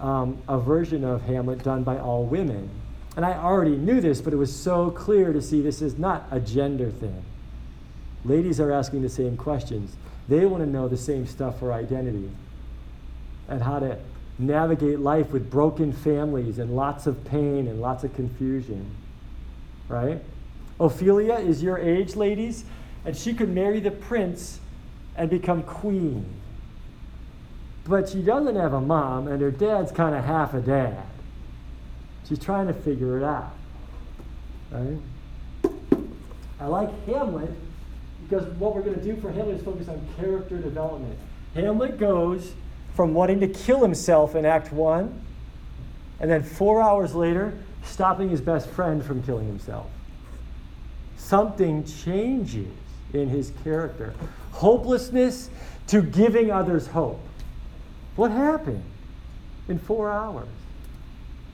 um, 0.00 0.38
a 0.48 0.58
version 0.58 1.04
of 1.04 1.22
Hamlet 1.22 1.62
done 1.62 1.82
by 1.82 1.98
all 1.98 2.24
women. 2.24 2.70
And 3.16 3.24
I 3.24 3.34
already 3.34 3.76
knew 3.76 4.00
this, 4.00 4.20
but 4.20 4.32
it 4.32 4.36
was 4.36 4.54
so 4.54 4.90
clear 4.90 5.32
to 5.32 5.42
see 5.42 5.60
this 5.60 5.82
is 5.82 5.98
not 5.98 6.26
a 6.30 6.40
gender 6.40 6.90
thing. 6.90 7.22
Ladies 8.24 8.60
are 8.60 8.72
asking 8.72 9.02
the 9.02 9.08
same 9.08 9.36
questions. 9.36 9.94
They 10.30 10.46
want 10.46 10.62
to 10.62 10.70
know 10.70 10.86
the 10.86 10.96
same 10.96 11.26
stuff 11.26 11.58
for 11.58 11.72
identity 11.72 12.30
and 13.48 13.60
how 13.60 13.80
to 13.80 13.98
navigate 14.38 15.00
life 15.00 15.32
with 15.32 15.50
broken 15.50 15.92
families 15.92 16.60
and 16.60 16.76
lots 16.76 17.08
of 17.08 17.24
pain 17.24 17.66
and 17.66 17.80
lots 17.80 18.04
of 18.04 18.14
confusion. 18.14 18.94
Right? 19.88 20.22
Ophelia 20.78 21.34
is 21.34 21.64
your 21.64 21.78
age, 21.78 22.14
ladies, 22.14 22.64
and 23.04 23.16
she 23.16 23.34
could 23.34 23.48
marry 23.48 23.80
the 23.80 23.90
prince 23.90 24.60
and 25.16 25.28
become 25.28 25.64
queen. 25.64 26.24
But 27.84 28.08
she 28.08 28.22
doesn't 28.22 28.54
have 28.54 28.72
a 28.72 28.80
mom, 28.80 29.26
and 29.26 29.42
her 29.42 29.50
dad's 29.50 29.90
kind 29.90 30.14
of 30.14 30.24
half 30.24 30.54
a 30.54 30.60
dad. 30.60 31.02
She's 32.28 32.38
trying 32.38 32.68
to 32.68 32.72
figure 32.72 33.18
it 33.18 33.24
out. 33.24 33.52
Right? 34.70 35.00
I 36.60 36.66
like 36.66 37.06
Hamlet 37.06 37.50
because 38.30 38.46
what 38.54 38.76
we're 38.76 38.82
going 38.82 38.94
to 38.94 39.02
do 39.02 39.20
for 39.20 39.32
Hamlet 39.32 39.56
is 39.56 39.62
focus 39.62 39.88
on 39.88 40.00
character 40.16 40.56
development. 40.56 41.18
Hamlet 41.54 41.98
goes 41.98 42.52
from 42.94 43.12
wanting 43.12 43.40
to 43.40 43.48
kill 43.48 43.82
himself 43.82 44.36
in 44.36 44.46
Act 44.46 44.72
1, 44.72 45.24
and 46.20 46.30
then 46.30 46.44
four 46.44 46.80
hours 46.80 47.14
later, 47.14 47.52
stopping 47.82 48.28
his 48.28 48.40
best 48.40 48.68
friend 48.68 49.04
from 49.04 49.22
killing 49.24 49.46
himself. 49.46 49.90
Something 51.16 51.84
changes 51.84 52.68
in 53.12 53.28
his 53.28 53.52
character. 53.64 54.14
Hopelessness 54.52 55.50
to 55.88 56.00
giving 56.00 56.52
others 56.52 56.86
hope. 56.86 57.20
What 58.14 58.30
happened 58.30 58.84
in 59.68 59.78
four 59.78 60.08
hours? 60.08 60.48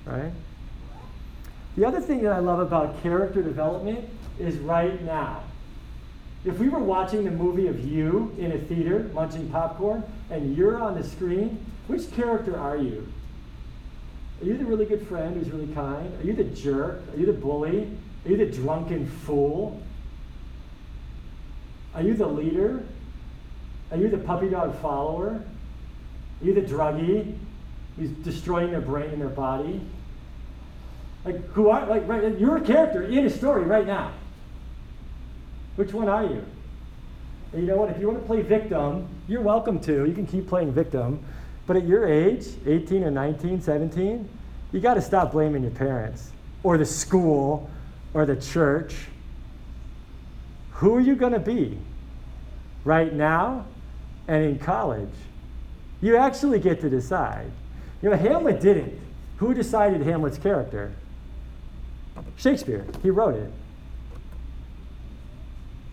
Right? 0.04 0.32
The 1.76 1.86
other 1.86 2.00
thing 2.00 2.22
that 2.22 2.32
I 2.32 2.38
love 2.40 2.58
about 2.58 3.02
character 3.02 3.42
development 3.42 4.08
is 4.38 4.58
right 4.58 5.00
now. 5.02 5.42
If 6.46 6.60
we 6.60 6.68
were 6.68 6.78
watching 6.78 7.24
the 7.24 7.32
movie 7.32 7.66
of 7.66 7.84
you 7.84 8.32
in 8.38 8.52
a 8.52 8.58
theater, 8.58 9.10
munching 9.12 9.50
popcorn, 9.50 10.04
and 10.30 10.56
you're 10.56 10.80
on 10.80 10.94
the 10.94 11.02
screen, 11.02 11.58
which 11.88 12.10
character 12.12 12.56
are 12.56 12.76
you? 12.76 13.06
Are 14.40 14.44
you 14.44 14.56
the 14.56 14.64
really 14.64 14.84
good 14.84 15.04
friend 15.08 15.36
who's 15.36 15.50
really 15.50 15.74
kind? 15.74 16.20
Are 16.20 16.22
you 16.22 16.34
the 16.34 16.44
jerk? 16.44 17.02
Are 17.12 17.18
you 17.18 17.26
the 17.26 17.32
bully? 17.32 17.90
Are 18.24 18.30
you 18.30 18.36
the 18.36 18.46
drunken 18.46 19.08
fool? 19.08 19.82
Are 21.96 22.02
you 22.02 22.14
the 22.14 22.28
leader? 22.28 22.84
Are 23.90 23.96
you 23.96 24.08
the 24.08 24.18
puppy 24.18 24.48
dog 24.48 24.80
follower? 24.80 25.42
Are 26.40 26.44
you 26.44 26.54
the 26.54 26.60
druggie 26.60 27.36
who's 27.96 28.10
destroying 28.10 28.70
their 28.70 28.80
brain 28.80 29.10
and 29.10 29.20
their 29.20 29.28
body? 29.28 29.80
Like 31.24 31.44
who 31.48 31.70
are 31.70 31.86
like 31.86 32.06
right, 32.06 32.38
you're 32.38 32.58
a 32.58 32.60
character 32.60 33.02
in 33.02 33.26
a 33.26 33.30
story 33.30 33.64
right 33.64 33.86
now. 33.86 34.12
Which 35.76 35.92
one 35.92 36.08
are 36.08 36.24
you? 36.24 36.44
And 37.52 37.62
you 37.62 37.68
know 37.68 37.76
what? 37.76 37.90
If 37.90 38.00
you 38.00 38.08
want 38.08 38.20
to 38.20 38.26
play 38.26 38.42
victim, 38.42 39.08
you're 39.28 39.42
welcome 39.42 39.78
to. 39.80 40.06
You 40.06 40.14
can 40.14 40.26
keep 40.26 40.48
playing 40.48 40.72
victim. 40.72 41.22
But 41.66 41.76
at 41.76 41.86
your 41.86 42.06
age, 42.06 42.46
18 42.66 43.04
or 43.04 43.10
19, 43.10 43.60
17, 43.60 44.28
you 44.72 44.80
got 44.80 44.94
to 44.94 45.02
stop 45.02 45.32
blaming 45.32 45.62
your 45.62 45.72
parents 45.72 46.30
or 46.62 46.78
the 46.78 46.86
school 46.86 47.70
or 48.14 48.24
the 48.24 48.36
church. 48.36 48.94
Who 50.72 50.94
are 50.94 51.00
you 51.00 51.14
going 51.14 51.32
to 51.32 51.38
be 51.38 51.78
right 52.84 53.12
now 53.12 53.66
and 54.28 54.44
in 54.44 54.58
college? 54.58 55.14
You 56.00 56.16
actually 56.16 56.58
get 56.58 56.80
to 56.82 56.90
decide. 56.90 57.50
You 58.02 58.10
know, 58.10 58.16
Hamlet 58.16 58.60
didn't. 58.60 58.98
Who 59.38 59.54
decided 59.54 60.02
Hamlet's 60.02 60.38
character? 60.38 60.92
Shakespeare. 62.36 62.86
He 63.02 63.10
wrote 63.10 63.34
it 63.34 63.50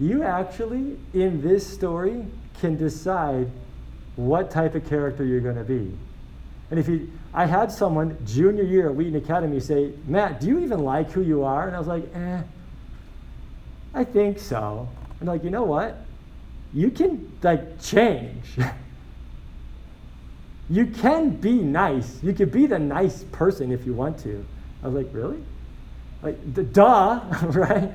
you 0.03 0.23
actually, 0.23 0.97
in 1.13 1.41
this 1.41 1.65
story, 1.65 2.25
can 2.59 2.75
decide 2.75 3.49
what 4.15 4.51
type 4.51 4.75
of 4.75 4.87
character 4.87 5.23
you're 5.23 5.39
going 5.39 5.55
to 5.55 5.63
be. 5.63 5.97
And 6.69 6.79
if 6.79 6.87
you, 6.87 7.11
I 7.33 7.45
had 7.45 7.71
someone 7.71 8.17
junior 8.25 8.63
year 8.63 8.89
at 8.89 8.95
Wheaton 8.95 9.15
Academy 9.15 9.59
say, 9.59 9.93
Matt, 10.05 10.41
do 10.41 10.47
you 10.47 10.59
even 10.59 10.83
like 10.83 11.11
who 11.11 11.21
you 11.21 11.43
are? 11.43 11.67
And 11.67 11.75
I 11.75 11.79
was 11.79 11.87
like, 11.87 12.03
eh, 12.15 12.41
I 13.93 14.03
think 14.03 14.39
so. 14.39 14.89
And 15.19 15.29
like, 15.29 15.43
you 15.43 15.49
know 15.49 15.63
what? 15.63 15.97
You 16.73 16.91
can 16.91 17.31
like 17.41 17.81
change. 17.81 18.45
you 20.69 20.87
can 20.87 21.29
be 21.29 21.53
nice. 21.53 22.21
You 22.21 22.33
can 22.33 22.49
be 22.49 22.65
the 22.65 22.79
nice 22.79 23.23
person 23.25 23.71
if 23.71 23.85
you 23.85 23.93
want 23.93 24.19
to. 24.23 24.45
I 24.83 24.87
was 24.87 24.95
like, 24.95 25.13
really? 25.13 25.41
Like, 26.21 26.73
duh, 26.73 27.21
right? 27.43 27.91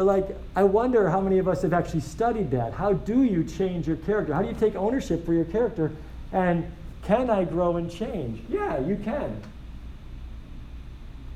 But 0.00 0.06
like, 0.06 0.28
I 0.56 0.62
wonder 0.62 1.10
how 1.10 1.20
many 1.20 1.36
of 1.40 1.46
us 1.46 1.60
have 1.60 1.74
actually 1.74 2.00
studied 2.00 2.52
that. 2.52 2.72
How 2.72 2.94
do 2.94 3.22
you 3.22 3.44
change 3.44 3.86
your 3.86 3.98
character? 3.98 4.32
How 4.32 4.40
do 4.40 4.48
you 4.48 4.54
take 4.54 4.74
ownership 4.74 5.26
for 5.26 5.34
your 5.34 5.44
character? 5.44 5.92
And 6.32 6.72
can 7.02 7.28
I 7.28 7.44
grow 7.44 7.76
and 7.76 7.90
change? 7.90 8.42
Yeah, 8.48 8.80
you 8.80 8.96
can. 8.96 9.42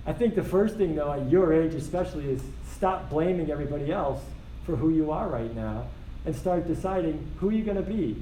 I 0.06 0.14
think 0.14 0.34
the 0.34 0.42
first 0.42 0.78
thing, 0.78 0.94
though, 0.94 1.12
at 1.12 1.30
your 1.30 1.52
age 1.52 1.74
especially, 1.74 2.30
is 2.30 2.42
stop 2.72 3.10
blaming 3.10 3.50
everybody 3.50 3.92
else 3.92 4.22
for 4.64 4.76
who 4.76 4.88
you 4.88 5.10
are 5.10 5.28
right 5.28 5.54
now 5.54 5.84
and 6.24 6.34
start 6.34 6.66
deciding 6.66 7.22
who 7.40 7.50
you're 7.50 7.66
going 7.66 7.76
to 7.76 7.82
be. 7.82 8.16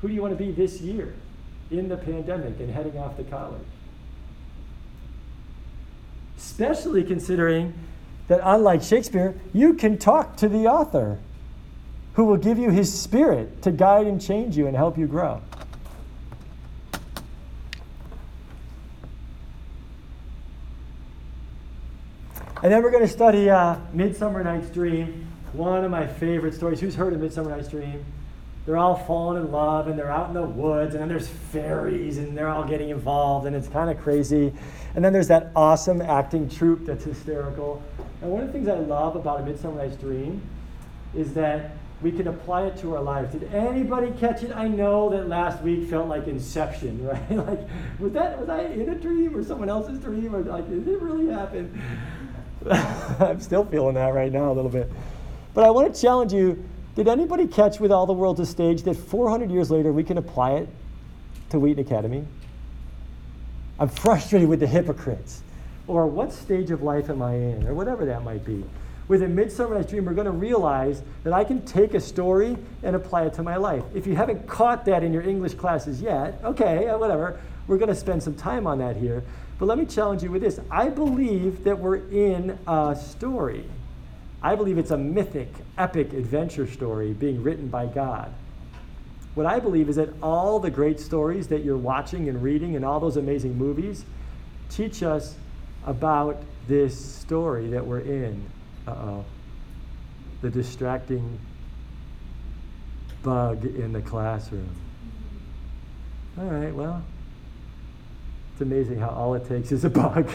Who 0.00 0.08
do 0.08 0.14
you 0.14 0.22
want 0.22 0.32
to 0.32 0.42
be 0.42 0.52
this 0.52 0.80
year 0.80 1.12
in 1.70 1.90
the 1.90 1.98
pandemic 1.98 2.60
and 2.60 2.72
heading 2.72 2.96
off 2.96 3.18
to 3.18 3.24
college? 3.24 3.60
Especially 6.38 7.04
considering 7.04 7.74
that 8.28 8.40
unlike 8.42 8.82
Shakespeare, 8.82 9.34
you 9.52 9.74
can 9.74 9.98
talk 9.98 10.36
to 10.38 10.48
the 10.48 10.66
author 10.66 11.18
who 12.14 12.24
will 12.24 12.36
give 12.36 12.58
you 12.58 12.70
his 12.70 12.92
spirit 12.92 13.62
to 13.62 13.70
guide 13.70 14.06
and 14.06 14.20
change 14.20 14.56
you 14.56 14.66
and 14.66 14.76
help 14.76 14.96
you 14.96 15.06
grow. 15.06 15.42
And 22.62 22.72
then 22.72 22.82
we're 22.82 22.90
going 22.90 23.04
to 23.04 23.08
study 23.08 23.50
uh, 23.50 23.76
Midsummer 23.92 24.42
Night's 24.42 24.70
Dream, 24.70 25.28
one 25.52 25.84
of 25.84 25.90
my 25.90 26.06
favorite 26.06 26.54
stories. 26.54 26.80
Who's 26.80 26.94
heard 26.94 27.12
of 27.12 27.20
Midsummer 27.20 27.50
Night's 27.50 27.68
Dream? 27.68 28.02
They're 28.64 28.78
all 28.78 28.96
falling 28.96 29.44
in 29.44 29.52
love 29.52 29.86
and 29.86 29.96
they're 29.96 30.10
out 30.10 30.28
in 30.28 30.34
the 30.34 30.42
woods, 30.42 30.94
and 30.94 31.02
then 31.02 31.08
there's 31.08 31.28
fairies 31.28 32.18
and 32.18 32.36
they're 32.36 32.48
all 32.48 32.64
getting 32.64 32.88
involved, 32.88 33.46
and 33.46 33.54
it's 33.54 33.68
kind 33.68 33.90
of 33.90 34.02
crazy. 34.02 34.52
And 34.96 35.04
then 35.04 35.12
there's 35.12 35.28
that 35.28 35.52
awesome 35.54 36.00
acting 36.00 36.48
troupe 36.48 36.86
that's 36.86 37.04
hysterical. 37.04 37.82
And 38.26 38.32
one 38.32 38.42
of 38.42 38.48
the 38.48 38.52
things 38.54 38.66
I 38.66 38.80
love 38.80 39.14
about 39.14 39.38
A 39.38 39.44
Midsummer 39.44 39.76
Night's 39.76 39.94
Dream 39.94 40.42
is 41.14 41.32
that 41.34 41.76
we 42.02 42.10
can 42.10 42.26
apply 42.26 42.64
it 42.64 42.76
to 42.78 42.96
our 42.96 43.00
lives. 43.00 43.32
Did 43.32 43.54
anybody 43.54 44.10
catch 44.18 44.42
it? 44.42 44.50
I 44.50 44.66
know 44.66 45.08
that 45.10 45.28
last 45.28 45.62
week 45.62 45.88
felt 45.88 46.08
like 46.08 46.26
Inception, 46.26 47.06
right? 47.06 47.30
like, 47.30 47.60
was 48.00 48.12
that 48.14 48.36
was 48.40 48.48
I 48.48 48.62
in 48.62 48.88
a 48.88 48.96
dream 48.96 49.36
or 49.36 49.44
someone 49.44 49.68
else's 49.68 50.00
dream, 50.00 50.34
or 50.34 50.40
like, 50.42 50.68
did 50.68 50.88
it 50.88 51.00
really 51.00 51.32
happen? 51.32 51.80
I'm 52.68 53.38
still 53.38 53.64
feeling 53.64 53.94
that 53.94 54.12
right 54.12 54.32
now 54.32 54.50
a 54.50 54.54
little 54.54 54.72
bit. 54.72 54.90
But 55.54 55.64
I 55.64 55.70
want 55.70 55.94
to 55.94 56.00
challenge 56.00 56.32
you. 56.32 56.64
Did 56.96 57.06
anybody 57.06 57.46
catch 57.46 57.78
with 57.78 57.92
all 57.92 58.06
the 58.06 58.12
world 58.12 58.38
to 58.38 58.46
stage 58.46 58.82
that 58.82 58.96
400 58.96 59.52
years 59.52 59.70
later 59.70 59.92
we 59.92 60.02
can 60.02 60.18
apply 60.18 60.54
it 60.54 60.68
to 61.50 61.60
Wheaton 61.60 61.86
Academy? 61.86 62.26
I'm 63.78 63.88
frustrated 63.88 64.48
with 64.48 64.58
the 64.58 64.66
hypocrites. 64.66 65.44
Or 65.86 66.06
what 66.06 66.32
stage 66.32 66.70
of 66.70 66.82
life 66.82 67.10
am 67.10 67.22
I 67.22 67.34
in? 67.34 67.66
Or 67.66 67.74
whatever 67.74 68.04
that 68.06 68.24
might 68.24 68.44
be 68.44 68.64
with 69.08 69.22
a 69.22 69.28
Midsummer 69.28 69.76
Night's 69.76 69.90
Dream, 69.90 70.04
we're 70.04 70.14
going 70.14 70.26
to 70.26 70.32
realize 70.32 71.02
that 71.22 71.32
I 71.32 71.44
can 71.44 71.64
take 71.64 71.94
a 71.94 72.00
story 72.00 72.56
and 72.82 72.96
apply 72.96 73.26
it 73.26 73.34
to 73.34 73.42
my 73.42 73.56
life. 73.56 73.84
If 73.94 74.06
you 74.06 74.16
haven't 74.16 74.48
caught 74.48 74.84
that 74.86 75.04
in 75.04 75.12
your 75.12 75.22
English 75.22 75.54
classes 75.54 76.02
yet, 76.02 76.40
okay, 76.42 76.88
uh, 76.88 76.98
whatever. 76.98 77.38
We're 77.68 77.78
going 77.78 77.88
to 77.88 77.94
spend 77.94 78.22
some 78.22 78.34
time 78.34 78.66
on 78.66 78.78
that 78.78 78.96
here. 78.96 79.22
But 79.58 79.66
let 79.66 79.78
me 79.78 79.86
challenge 79.86 80.22
you 80.22 80.30
with 80.30 80.42
this. 80.42 80.60
I 80.70 80.88
believe 80.88 81.64
that 81.64 81.78
we're 81.78 81.96
in 81.96 82.58
a 82.66 82.96
story. 82.96 83.64
I 84.42 84.54
believe 84.54 84.76
it's 84.76 84.90
a 84.90 84.98
mythic, 84.98 85.48
epic 85.78 86.12
adventure 86.12 86.66
story 86.66 87.12
being 87.12 87.42
written 87.42 87.68
by 87.68 87.86
God. 87.86 88.32
What 89.34 89.46
I 89.46 89.60
believe 89.60 89.88
is 89.88 89.96
that 89.96 90.10
all 90.22 90.58
the 90.58 90.70
great 90.70 90.98
stories 90.98 91.48
that 91.48 91.64
you're 91.64 91.76
watching 91.76 92.28
and 92.28 92.42
reading 92.42 92.74
and 92.74 92.84
all 92.84 93.00
those 93.00 93.16
amazing 93.16 93.56
movies 93.56 94.04
teach 94.68 95.02
us 95.02 95.36
about 95.86 96.42
this 96.68 96.98
story 96.98 97.68
that 97.68 97.86
we're 97.86 98.00
in 98.00 98.44
uh 98.86 98.90
oh. 98.90 99.24
The 100.42 100.50
distracting 100.50 101.38
bug 103.22 103.64
in 103.64 103.92
the 103.92 104.02
classroom. 104.02 104.68
All 106.38 106.44
right, 106.44 106.74
well, 106.74 107.02
it's 108.52 108.60
amazing 108.60 108.98
how 108.98 109.08
all 109.08 109.34
it 109.34 109.48
takes 109.48 109.72
is 109.72 109.84
a 109.84 109.90
bug. 109.90 110.30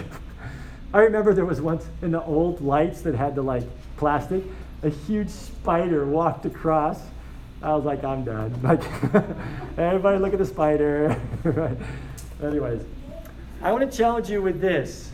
I 0.93 0.99
remember 0.99 1.33
there 1.33 1.45
was 1.45 1.61
once 1.61 1.87
in 2.01 2.11
the 2.11 2.23
old 2.23 2.61
lights 2.61 3.01
that 3.01 3.15
had 3.15 3.35
the 3.35 3.41
like 3.41 3.63
plastic, 3.95 4.43
a 4.83 4.89
huge 4.89 5.29
spider 5.29 6.05
walked 6.05 6.45
across. 6.45 6.99
I 7.61 7.75
was 7.75 7.85
like, 7.85 8.03
I'm 8.03 8.23
done. 8.25 8.59
Like, 8.63 8.83
everybody 9.77 10.17
look 10.17 10.33
at 10.33 10.39
the 10.39 10.45
spider. 10.45 11.21
right. 11.43 11.77
Anyways, 12.43 12.81
I 13.61 13.71
want 13.71 13.89
to 13.89 13.97
challenge 13.97 14.29
you 14.29 14.41
with 14.41 14.59
this. 14.59 15.10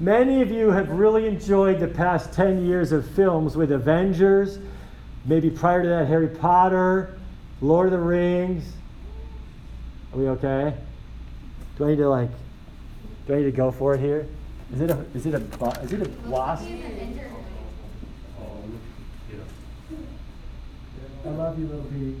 Many 0.00 0.42
of 0.42 0.50
you 0.50 0.70
have 0.70 0.90
really 0.90 1.26
enjoyed 1.26 1.78
the 1.78 1.86
past 1.86 2.32
10 2.32 2.66
years 2.66 2.90
of 2.90 3.08
films 3.10 3.56
with 3.56 3.70
Avengers, 3.70 4.58
maybe 5.24 5.48
prior 5.50 5.82
to 5.82 5.88
that, 5.88 6.08
Harry 6.08 6.26
Potter, 6.26 7.16
Lord 7.60 7.86
of 7.86 7.92
the 7.92 7.98
Rings. 7.98 8.64
Are 10.12 10.18
we 10.18 10.28
okay? 10.30 10.74
Do 11.78 11.84
I 11.84 11.88
need 11.90 11.98
to 11.98 12.08
like, 12.08 12.30
do 13.26 13.34
I 13.34 13.38
need 13.38 13.44
to 13.44 13.52
go 13.52 13.70
for 13.70 13.94
it 13.94 14.00
here? 14.00 14.26
Is 14.72 14.80
it 14.80 14.90
a, 14.90 14.98
is 15.14 15.26
it 15.26 15.34
a, 15.34 15.38
is 15.82 15.92
it 15.92 16.04
a 16.04 16.10
wasp? 16.28 16.66
I 21.24 21.30
love 21.30 21.58
you, 21.58 21.66
little 21.66 21.84
Pete. 21.84 22.16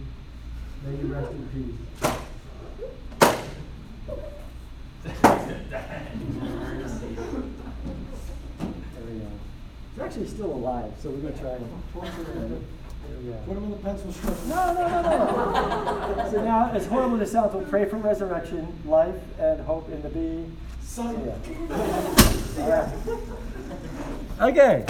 May 0.86 0.96
you 0.96 1.12
rest 1.12 1.32
in 1.32 1.48
peace. 1.48 1.74
They're 9.96 10.03
actually 10.14 10.28
still 10.28 10.52
alive, 10.52 10.92
so 11.02 11.10
we're 11.10 11.16
going 11.16 11.34
to 11.34 11.40
try 11.40 11.50
and. 11.50 11.68
Put 13.46 13.56
him 13.56 13.64
in 13.64 13.70
the 13.70 13.76
pencil 13.78 14.12
strip. 14.12 14.44
No, 14.46 14.72
no, 14.72 14.88
no, 14.88 15.02
no. 15.02 16.28
so 16.32 16.44
now, 16.44 16.70
as 16.70 16.86
horrible 16.86 17.20
as 17.20 17.28
it 17.28 17.32
sounds, 17.32 17.52
we'll 17.52 17.64
pray 17.64 17.84
for 17.84 17.96
resurrection, 17.96 18.72
life, 18.84 19.14
and 19.40 19.60
hope 19.62 19.90
in 19.90 20.02
the 20.02 20.08
bee. 20.10 20.46
Son. 20.82 21.16
Yeah. 22.58 22.90
Okay. 24.40 24.86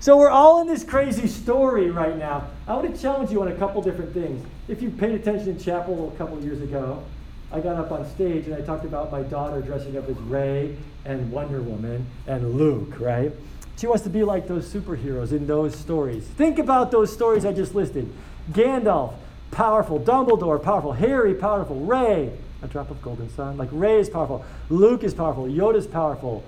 So 0.00 0.16
we're 0.16 0.30
all 0.30 0.60
in 0.60 0.66
this 0.66 0.82
crazy 0.82 1.28
story 1.28 1.90
right 1.90 2.16
now. 2.16 2.48
I 2.66 2.74
want 2.74 2.92
to 2.92 3.00
challenge 3.00 3.30
you 3.30 3.42
on 3.42 3.48
a 3.48 3.54
couple 3.54 3.82
different 3.82 4.12
things. 4.12 4.44
If 4.66 4.82
you 4.82 4.90
paid 4.90 5.12
attention 5.12 5.50
in 5.50 5.58
chapel 5.58 6.12
a 6.12 6.18
couple 6.18 6.40
years 6.42 6.60
ago, 6.60 7.04
I 7.52 7.60
got 7.60 7.76
up 7.76 7.92
on 7.92 8.08
stage 8.10 8.46
and 8.46 8.54
I 8.54 8.62
talked 8.62 8.84
about 8.84 9.12
my 9.12 9.22
daughter 9.22 9.60
dressing 9.60 9.96
up 9.96 10.08
as 10.08 10.16
Rey 10.18 10.76
and 11.04 11.30
Wonder 11.30 11.60
Woman 11.62 12.06
and 12.26 12.54
Luke, 12.54 12.98
right? 12.98 13.32
She 13.76 13.86
wants 13.86 14.04
to 14.04 14.10
be 14.10 14.24
like 14.24 14.48
those 14.48 14.72
superheroes 14.72 15.32
in 15.32 15.46
those 15.46 15.76
stories. 15.76 16.24
Think 16.24 16.58
about 16.58 16.90
those 16.90 17.12
stories 17.12 17.44
I 17.44 17.52
just 17.52 17.74
listed 17.74 18.10
Gandalf, 18.50 19.14
powerful. 19.50 20.00
Dumbledore, 20.00 20.62
powerful. 20.62 20.92
Harry, 20.92 21.34
powerful. 21.34 21.80
Ray, 21.80 22.32
a 22.62 22.68
drop 22.68 22.90
of 22.90 23.02
golden 23.02 23.28
sun. 23.30 23.56
Like 23.56 23.68
Rey 23.72 24.00
is 24.00 24.08
powerful. 24.08 24.44
Luke 24.70 25.04
is 25.04 25.12
powerful. 25.12 25.46
Yoda's 25.46 25.86
powerful. 25.86 26.44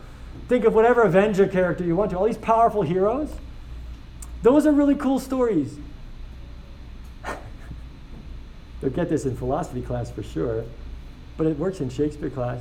Think 0.49 0.64
of 0.64 0.75
whatever 0.75 1.03
Avenger 1.03 1.47
character 1.47 1.85
you 1.85 1.97
want 1.97 2.11
to. 2.12 2.19
All 2.19 2.27
these 2.27 2.38
powerful 2.38 2.83
heroes. 2.83 3.31
Those 4.43 4.67
are 4.67 4.73
really 4.73 4.95
cool 4.95 5.19
stories. 5.19 5.77
You'll 8.81 8.93
get 8.93 9.09
this 9.09 9.27
in 9.27 9.37
philosophy 9.37 9.83
class 9.83 10.11
for 10.11 10.23
sure, 10.23 10.64
but 11.37 11.47
it 11.47 11.59
works 11.59 11.81
in 11.81 11.91
Shakespeare 11.91 12.31
class. 12.31 12.61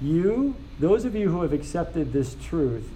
You, 0.00 0.54
those 0.78 1.06
of 1.06 1.14
you 1.14 1.30
who 1.30 1.40
have 1.40 1.54
accepted 1.54 2.12
this 2.12 2.36
truth, 2.44 2.86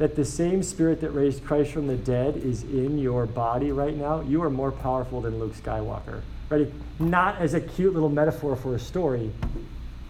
that 0.00 0.16
the 0.16 0.24
same 0.24 0.62
spirit 0.62 0.98
that 1.02 1.10
raised 1.10 1.44
Christ 1.44 1.72
from 1.72 1.86
the 1.86 1.94
dead 1.94 2.38
is 2.38 2.62
in 2.62 2.96
your 2.96 3.26
body 3.26 3.70
right 3.70 3.94
now, 3.94 4.22
you 4.22 4.42
are 4.42 4.48
more 4.48 4.72
powerful 4.72 5.20
than 5.20 5.38
Luke 5.38 5.52
Skywalker. 5.52 6.22
Ready? 6.48 6.72
Not 6.98 7.36
as 7.36 7.52
a 7.52 7.60
cute 7.60 7.92
little 7.92 8.08
metaphor 8.08 8.56
for 8.56 8.74
a 8.74 8.78
story. 8.78 9.30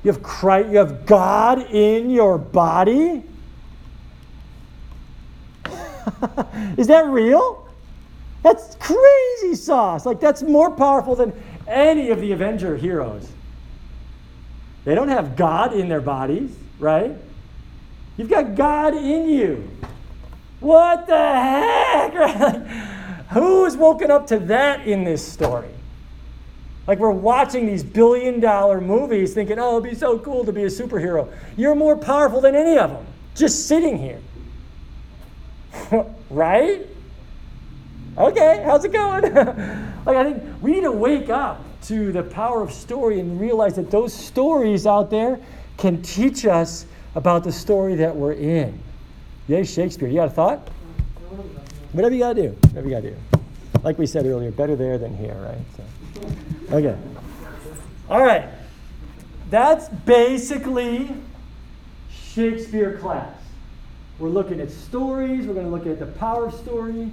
You 0.04 0.12
have 0.12 0.22
Christ, 0.22 0.70
you 0.70 0.78
have 0.78 1.06
God 1.06 1.72
in 1.72 2.08
your 2.08 2.38
body? 2.38 3.24
is 6.78 6.86
that 6.86 7.06
real? 7.06 7.68
That's 8.44 8.76
crazy 8.76 9.56
sauce. 9.56 10.06
Like 10.06 10.20
that's 10.20 10.44
more 10.44 10.70
powerful 10.70 11.16
than 11.16 11.32
any 11.66 12.10
of 12.10 12.20
the 12.20 12.30
Avenger 12.30 12.76
heroes. 12.76 13.28
They 14.84 14.94
don't 14.94 15.08
have 15.08 15.34
God 15.34 15.74
in 15.74 15.88
their 15.88 16.00
bodies, 16.00 16.56
right? 16.78 17.16
You've 18.20 18.28
got 18.28 18.54
God 18.54 18.94
in 18.94 19.30
you. 19.30 19.66
What 20.60 21.06
the 21.06 21.16
heck? 21.16 22.12
Who's 23.30 23.78
woken 23.78 24.10
up 24.10 24.26
to 24.26 24.38
that 24.40 24.86
in 24.86 25.04
this 25.04 25.26
story? 25.26 25.70
Like 26.86 26.98
we're 26.98 27.12
watching 27.12 27.64
these 27.64 27.82
billion 27.82 28.38
dollar 28.38 28.78
movies 28.78 29.32
thinking, 29.32 29.58
oh, 29.58 29.78
it'd 29.78 29.88
be 29.88 29.96
so 29.96 30.18
cool 30.18 30.44
to 30.44 30.52
be 30.52 30.64
a 30.64 30.66
superhero. 30.66 31.32
You're 31.56 31.74
more 31.74 31.96
powerful 31.96 32.42
than 32.42 32.54
any 32.54 32.76
of 32.76 32.90
them, 32.90 33.06
just 33.34 33.66
sitting 33.66 33.96
here. 33.96 34.20
right? 36.28 36.86
Okay, 38.18 38.62
how's 38.66 38.84
it 38.84 38.92
going? 38.92 39.34
like 39.34 40.16
I 40.16 40.24
think 40.24 40.42
we 40.60 40.72
need 40.72 40.82
to 40.82 40.92
wake 40.92 41.30
up 41.30 41.64
to 41.84 42.12
the 42.12 42.24
power 42.24 42.60
of 42.60 42.70
story 42.70 43.18
and 43.18 43.40
realize 43.40 43.76
that 43.76 43.90
those 43.90 44.12
stories 44.12 44.86
out 44.86 45.08
there 45.08 45.40
can 45.78 46.02
teach 46.02 46.44
us 46.44 46.84
about 47.14 47.44
the 47.44 47.52
story 47.52 47.96
that 47.96 48.14
we're 48.14 48.32
in. 48.32 48.78
Yay, 49.48 49.64
Shakespeare. 49.64 50.08
You 50.08 50.16
got 50.16 50.28
a 50.28 50.30
thought? 50.30 50.68
Whatever 51.92 52.14
you 52.14 52.20
got 52.20 52.34
to 52.34 52.42
do. 52.42 52.48
Whatever 52.68 52.88
you 52.88 52.94
got 52.94 53.02
to 53.02 53.10
do. 53.10 53.16
Like 53.82 53.98
we 53.98 54.06
said 54.06 54.26
earlier, 54.26 54.50
better 54.50 54.76
there 54.76 54.98
than 54.98 55.16
here, 55.16 55.34
right? 55.34 55.58
So, 55.76 56.76
okay. 56.76 56.96
All 58.08 58.22
right. 58.22 58.44
That's 59.48 59.88
basically 59.88 61.10
Shakespeare 62.10 62.98
class. 62.98 63.36
We're 64.18 64.28
looking 64.28 64.60
at 64.60 64.70
stories. 64.70 65.46
We're 65.46 65.54
going 65.54 65.66
to 65.66 65.72
look 65.72 65.86
at 65.86 65.98
the 65.98 66.06
power 66.06 66.46
of 66.46 66.54
story, 66.54 67.10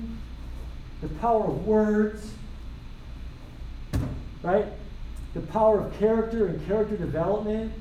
the 1.02 1.08
power 1.08 1.46
of 1.46 1.66
words, 1.66 2.32
right? 4.44 4.66
The 5.34 5.42
power 5.42 5.80
of 5.80 5.98
character 5.98 6.48
and 6.48 6.66
character 6.68 6.98
development 6.98 7.74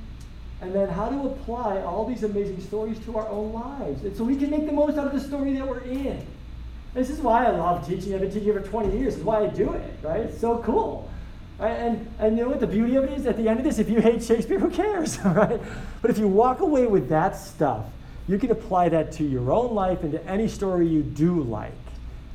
and 0.60 0.74
then 0.74 0.88
how 0.88 1.08
to 1.08 1.26
apply 1.26 1.82
all 1.82 2.06
these 2.06 2.22
amazing 2.22 2.60
stories 2.60 2.98
to 3.00 3.18
our 3.18 3.28
own 3.28 3.52
lives. 3.52 4.02
And 4.04 4.16
so 4.16 4.24
we 4.24 4.36
can 4.36 4.50
make 4.50 4.66
the 4.66 4.72
most 4.72 4.96
out 4.96 5.06
of 5.06 5.12
the 5.12 5.20
story 5.20 5.52
that 5.54 5.66
we're 5.66 5.80
in. 5.80 6.26
This 6.94 7.10
is 7.10 7.20
why 7.20 7.44
I 7.44 7.50
love 7.50 7.86
teaching. 7.86 8.14
I've 8.14 8.22
been 8.22 8.30
teaching 8.30 8.54
for 8.54 8.60
20 8.60 8.96
years. 8.96 9.14
This 9.14 9.16
is 9.18 9.24
why 9.24 9.44
I 9.44 9.48
do 9.48 9.74
it, 9.74 9.98
right? 10.02 10.20
It's 10.20 10.40
so 10.40 10.58
cool. 10.58 11.10
Right? 11.58 11.72
And, 11.72 12.08
and 12.18 12.38
you 12.38 12.44
know 12.44 12.50
what 12.50 12.60
the 12.60 12.66
beauty 12.66 12.96
of 12.96 13.04
it 13.04 13.12
is? 13.12 13.26
At 13.26 13.36
the 13.36 13.48
end 13.48 13.58
of 13.58 13.64
this, 13.64 13.78
if 13.78 13.90
you 13.90 14.00
hate 14.00 14.22
Shakespeare, 14.22 14.58
who 14.58 14.70
cares, 14.70 15.18
right? 15.24 15.60
But 16.00 16.10
if 16.10 16.16
you 16.16 16.26
walk 16.26 16.60
away 16.60 16.86
with 16.86 17.10
that 17.10 17.36
stuff, 17.36 17.84
you 18.26 18.38
can 18.38 18.50
apply 18.50 18.88
that 18.88 19.12
to 19.12 19.24
your 19.24 19.52
own 19.52 19.74
life 19.74 20.02
and 20.02 20.12
to 20.12 20.26
any 20.26 20.48
story 20.48 20.88
you 20.88 21.02
do 21.02 21.42
like. 21.42 21.72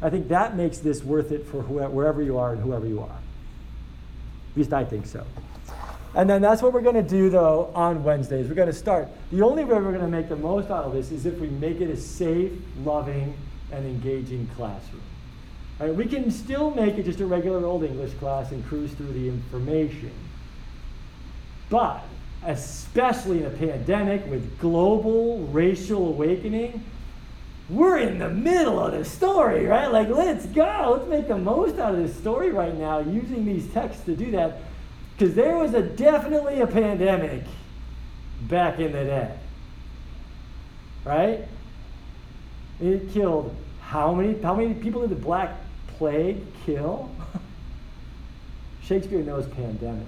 I 0.02 0.10
think 0.10 0.28
that 0.30 0.56
makes 0.56 0.78
this 0.78 1.04
worth 1.04 1.32
it 1.32 1.46
for 1.46 1.62
whoever, 1.64 1.90
wherever 1.90 2.22
you 2.22 2.38
are 2.38 2.54
and 2.54 2.62
whoever 2.62 2.88
you 2.88 3.02
are. 3.02 3.20
At 4.52 4.58
least 4.58 4.74
I 4.74 4.84
think 4.84 5.06
so. 5.06 5.26
And 6.14 6.30
then 6.30 6.42
that's 6.42 6.62
what 6.62 6.74
we're 6.74 6.82
going 6.82 6.96
to 6.96 7.02
do 7.02 7.30
though 7.30 7.72
on 7.74 8.04
Wednesdays. 8.04 8.48
We're 8.48 8.56
going 8.56 8.68
to 8.68 8.74
start. 8.74 9.08
The 9.32 9.42
only 9.42 9.64
way 9.64 9.76
we're 9.76 9.94
going 9.94 10.02
to 10.02 10.08
make 10.08 10.30
the 10.30 10.36
most 10.36 10.70
out 10.70 10.86
of 10.86 10.94
this 10.94 11.12
is 11.12 11.26
if 11.26 11.40
we 11.40 11.48
make 11.48 11.80
it 11.80 11.90
a 11.90 11.98
safe, 11.98 12.52
loving, 12.84 13.34
and 13.72 13.86
engaging 13.86 14.50
classroom. 14.56 15.02
Right, 15.80 15.96
we 15.96 16.06
can 16.06 16.30
still 16.30 16.72
make 16.72 16.98
it 16.98 17.04
just 17.04 17.22
a 17.22 17.26
regular 17.26 17.66
old 17.66 17.84
English 17.84 18.14
class 18.16 18.52
and 18.52 18.66
cruise 18.68 18.92
through 18.92 19.14
the 19.14 19.28
information. 19.28 20.12
But 21.70 22.04
especially 22.46 23.40
in 23.40 23.46
a 23.46 23.50
pandemic 23.50 24.30
with 24.30 24.60
global 24.60 25.40
racial 25.48 26.08
awakening, 26.08 26.84
we're 27.70 28.00
in 28.00 28.20
the 28.20 28.30
middle 28.30 28.80
of 28.80 28.92
the 28.92 29.06
story, 29.06 29.66
right? 29.66 29.88
Like, 29.88 30.10
let's 30.10 30.46
go. 30.48 30.98
Let's 30.98 31.10
make 31.10 31.28
the 31.30 31.38
most 31.38 31.80
out 31.80 31.96
of 31.96 32.02
this 32.06 32.16
story 32.18 32.52
right 32.52 32.76
now 32.76 33.00
using 33.00 33.46
these 33.46 33.72
texts 33.72 34.04
to 34.06 34.16
do 34.16 34.32
that. 34.32 34.58
Because 35.22 35.36
there 35.36 35.56
was 35.56 35.76
a 35.76 35.84
definitely 35.84 36.62
a 36.62 36.66
pandemic 36.66 37.44
back 38.50 38.80
in 38.80 38.92
the 38.92 39.04
day. 39.04 39.38
Right? 41.06 41.48
It 42.80 43.12
killed 43.12 43.56
how 43.82 44.16
many 44.16 44.42
how 44.42 44.56
many 44.56 44.74
people 44.74 45.02
did 45.02 45.12
the 45.12 45.16
Black 45.16 45.56
Plague 45.90 46.42
kill? 46.66 47.12
Shakespeare 48.82 49.22
knows 49.22 49.46
pandemic. 49.50 50.08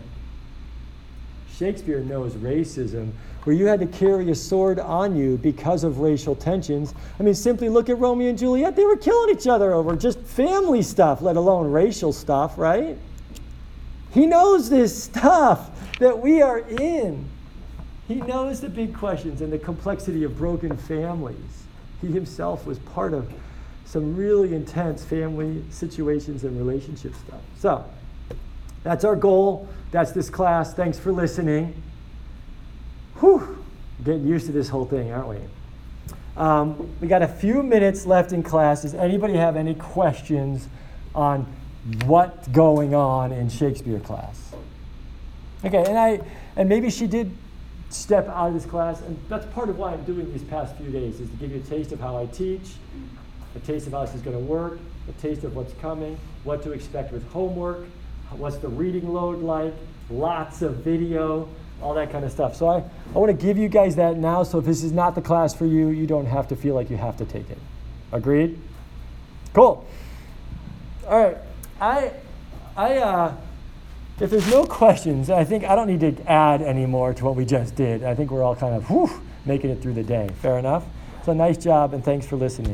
Shakespeare 1.55 1.99
knows 1.99 2.33
racism, 2.33 3.11
where 3.43 3.55
you 3.55 3.67
had 3.67 3.81
to 3.81 3.85
carry 3.85 4.31
a 4.31 4.35
sword 4.35 4.79
on 4.79 5.15
you 5.15 5.37
because 5.37 5.83
of 5.83 5.99
racial 5.99 6.35
tensions. 6.35 6.95
I 7.19 7.21
mean, 7.21 7.35
simply 7.35 7.69
look 7.69 7.87
at 7.87 7.99
Romeo 7.99 8.29
and 8.29 8.37
Juliet. 8.39 8.75
They 8.75 8.85
were 8.85 8.97
killing 8.97 9.37
each 9.37 9.45
other 9.45 9.73
over 9.73 9.95
just 9.95 10.19
family 10.21 10.81
stuff, 10.81 11.21
let 11.21 11.37
alone 11.37 11.71
racial 11.71 12.11
stuff, 12.11 12.57
right? 12.57 12.97
He 14.13 14.25
knows 14.25 14.69
this 14.69 15.03
stuff 15.03 15.71
that 15.99 16.19
we 16.19 16.41
are 16.41 16.59
in. 16.59 17.27
He 18.07 18.15
knows 18.15 18.61
the 18.61 18.69
big 18.69 18.93
questions 18.95 19.41
and 19.41 19.51
the 19.51 19.57
complexity 19.57 20.23
of 20.23 20.37
broken 20.37 20.77
families. 20.77 21.63
He 22.01 22.07
himself 22.07 22.65
was 22.65 22.77
part 22.79 23.13
of 23.13 23.31
some 23.85 24.15
really 24.15 24.53
intense 24.53 25.03
family 25.03 25.63
situations 25.69 26.43
and 26.43 26.57
relationship 26.57 27.13
stuff. 27.15 27.41
So, 27.57 27.85
that's 28.83 29.03
our 29.03 29.15
goal. 29.15 29.67
That's 29.91 30.11
this 30.11 30.29
class. 30.29 30.73
Thanks 30.73 30.99
for 30.99 31.11
listening. 31.11 31.81
Whew, 33.19 33.63
getting 34.03 34.27
used 34.27 34.45
to 34.47 34.51
this 34.51 34.69
whole 34.69 34.85
thing, 34.85 35.11
aren't 35.11 35.29
we? 35.29 35.37
Um, 36.35 36.89
we 36.99 37.07
got 37.07 37.21
a 37.21 37.27
few 37.27 37.63
minutes 37.63 38.05
left 38.05 38.33
in 38.33 38.43
class. 38.43 38.81
Does 38.81 38.93
anybody 38.93 39.35
have 39.35 39.55
any 39.55 39.75
questions 39.75 40.67
on 41.15 41.47
what's 42.05 42.47
going 42.49 42.95
on 42.95 43.31
in 43.31 43.49
Shakespeare 43.49 43.99
class? 43.99 44.53
Okay, 45.65 45.83
and 45.85 45.97
I 45.97 46.21
and 46.55 46.69
maybe 46.69 46.89
she 46.89 47.07
did 47.07 47.35
step 47.89 48.27
out 48.27 48.47
of 48.47 48.53
this 48.53 48.65
class, 48.65 49.01
and 49.01 49.17
that's 49.29 49.45
part 49.53 49.69
of 49.69 49.77
why 49.77 49.93
I'm 49.93 50.03
doing 50.03 50.31
these 50.31 50.43
past 50.43 50.75
few 50.77 50.89
days 50.89 51.19
is 51.19 51.29
to 51.29 51.35
give 51.37 51.51
you 51.51 51.57
a 51.57 51.63
taste 51.63 51.91
of 51.91 51.99
how 51.99 52.17
I 52.17 52.25
teach, 52.25 52.73
a 53.55 53.59
taste 53.59 53.87
of 53.87 53.93
how 53.93 54.05
this 54.05 54.15
is 54.15 54.21
going 54.21 54.37
to 54.37 54.43
work, 54.43 54.79
a 55.07 55.21
taste 55.21 55.43
of 55.43 55.55
what's 55.55 55.73
coming, 55.75 56.17
what 56.43 56.63
to 56.63 56.71
expect 56.71 57.11
with 57.11 57.27
homework, 57.31 57.85
what's 58.31 58.57
the 58.57 58.67
reading 58.67 59.13
load 59.13 59.41
like, 59.41 59.73
lots 60.09 60.61
of 60.61 60.77
video, 60.77 61.47
all 61.81 61.93
that 61.93 62.11
kind 62.11 62.25
of 62.25 62.31
stuff. 62.31 62.55
So 62.55 62.67
I, 62.67 62.77
I 63.13 63.17
want 63.17 63.29
to 63.29 63.45
give 63.45 63.57
you 63.57 63.69
guys 63.69 63.95
that 63.97 64.17
now, 64.17 64.43
so 64.43 64.59
if 64.59 64.65
this 64.65 64.83
is 64.83 64.91
not 64.91 65.15
the 65.15 65.21
class 65.21 65.53
for 65.53 65.65
you, 65.65 65.89
you 65.89 66.07
don't 66.07 66.25
have 66.25 66.47
to 66.47 66.55
feel 66.55 66.75
like 66.75 66.89
you 66.89 66.97
have 66.97 67.17
to 67.17 67.25
take 67.25 67.49
it. 67.49 67.57
Agreed? 68.11 68.59
Cool. 69.53 69.85
All 71.07 71.23
right. 71.23 71.37
I, 71.81 72.11
I, 72.77 72.97
uh, 72.97 73.35
if 74.19 74.29
there's 74.29 74.49
no 74.49 74.65
questions, 74.65 75.29
I 75.29 75.43
think 75.43 75.65
I 75.65 75.75
don't 75.75 75.87
need 75.87 75.99
to 76.01 76.31
add 76.31 76.61
any 76.61 76.85
more 76.85 77.13
to 77.13 77.25
what 77.25 77.35
we 77.35 77.45
just 77.45 77.75
did. 77.75 78.03
I 78.03 78.15
think 78.15 78.31
we're 78.31 78.43
all 78.43 78.55
kind 78.55 78.75
of 78.75 78.89
whew, 78.89 79.09
making 79.45 79.69
it 79.69 79.81
through 79.81 79.93
the 79.93 80.03
day. 80.03 80.29
Fair 80.41 80.57
enough? 80.59 80.85
So 81.25 81.33
nice 81.33 81.57
job, 81.57 81.93
and 81.93 82.03
thanks 82.03 82.25
for 82.25 82.35
listening. 82.35 82.71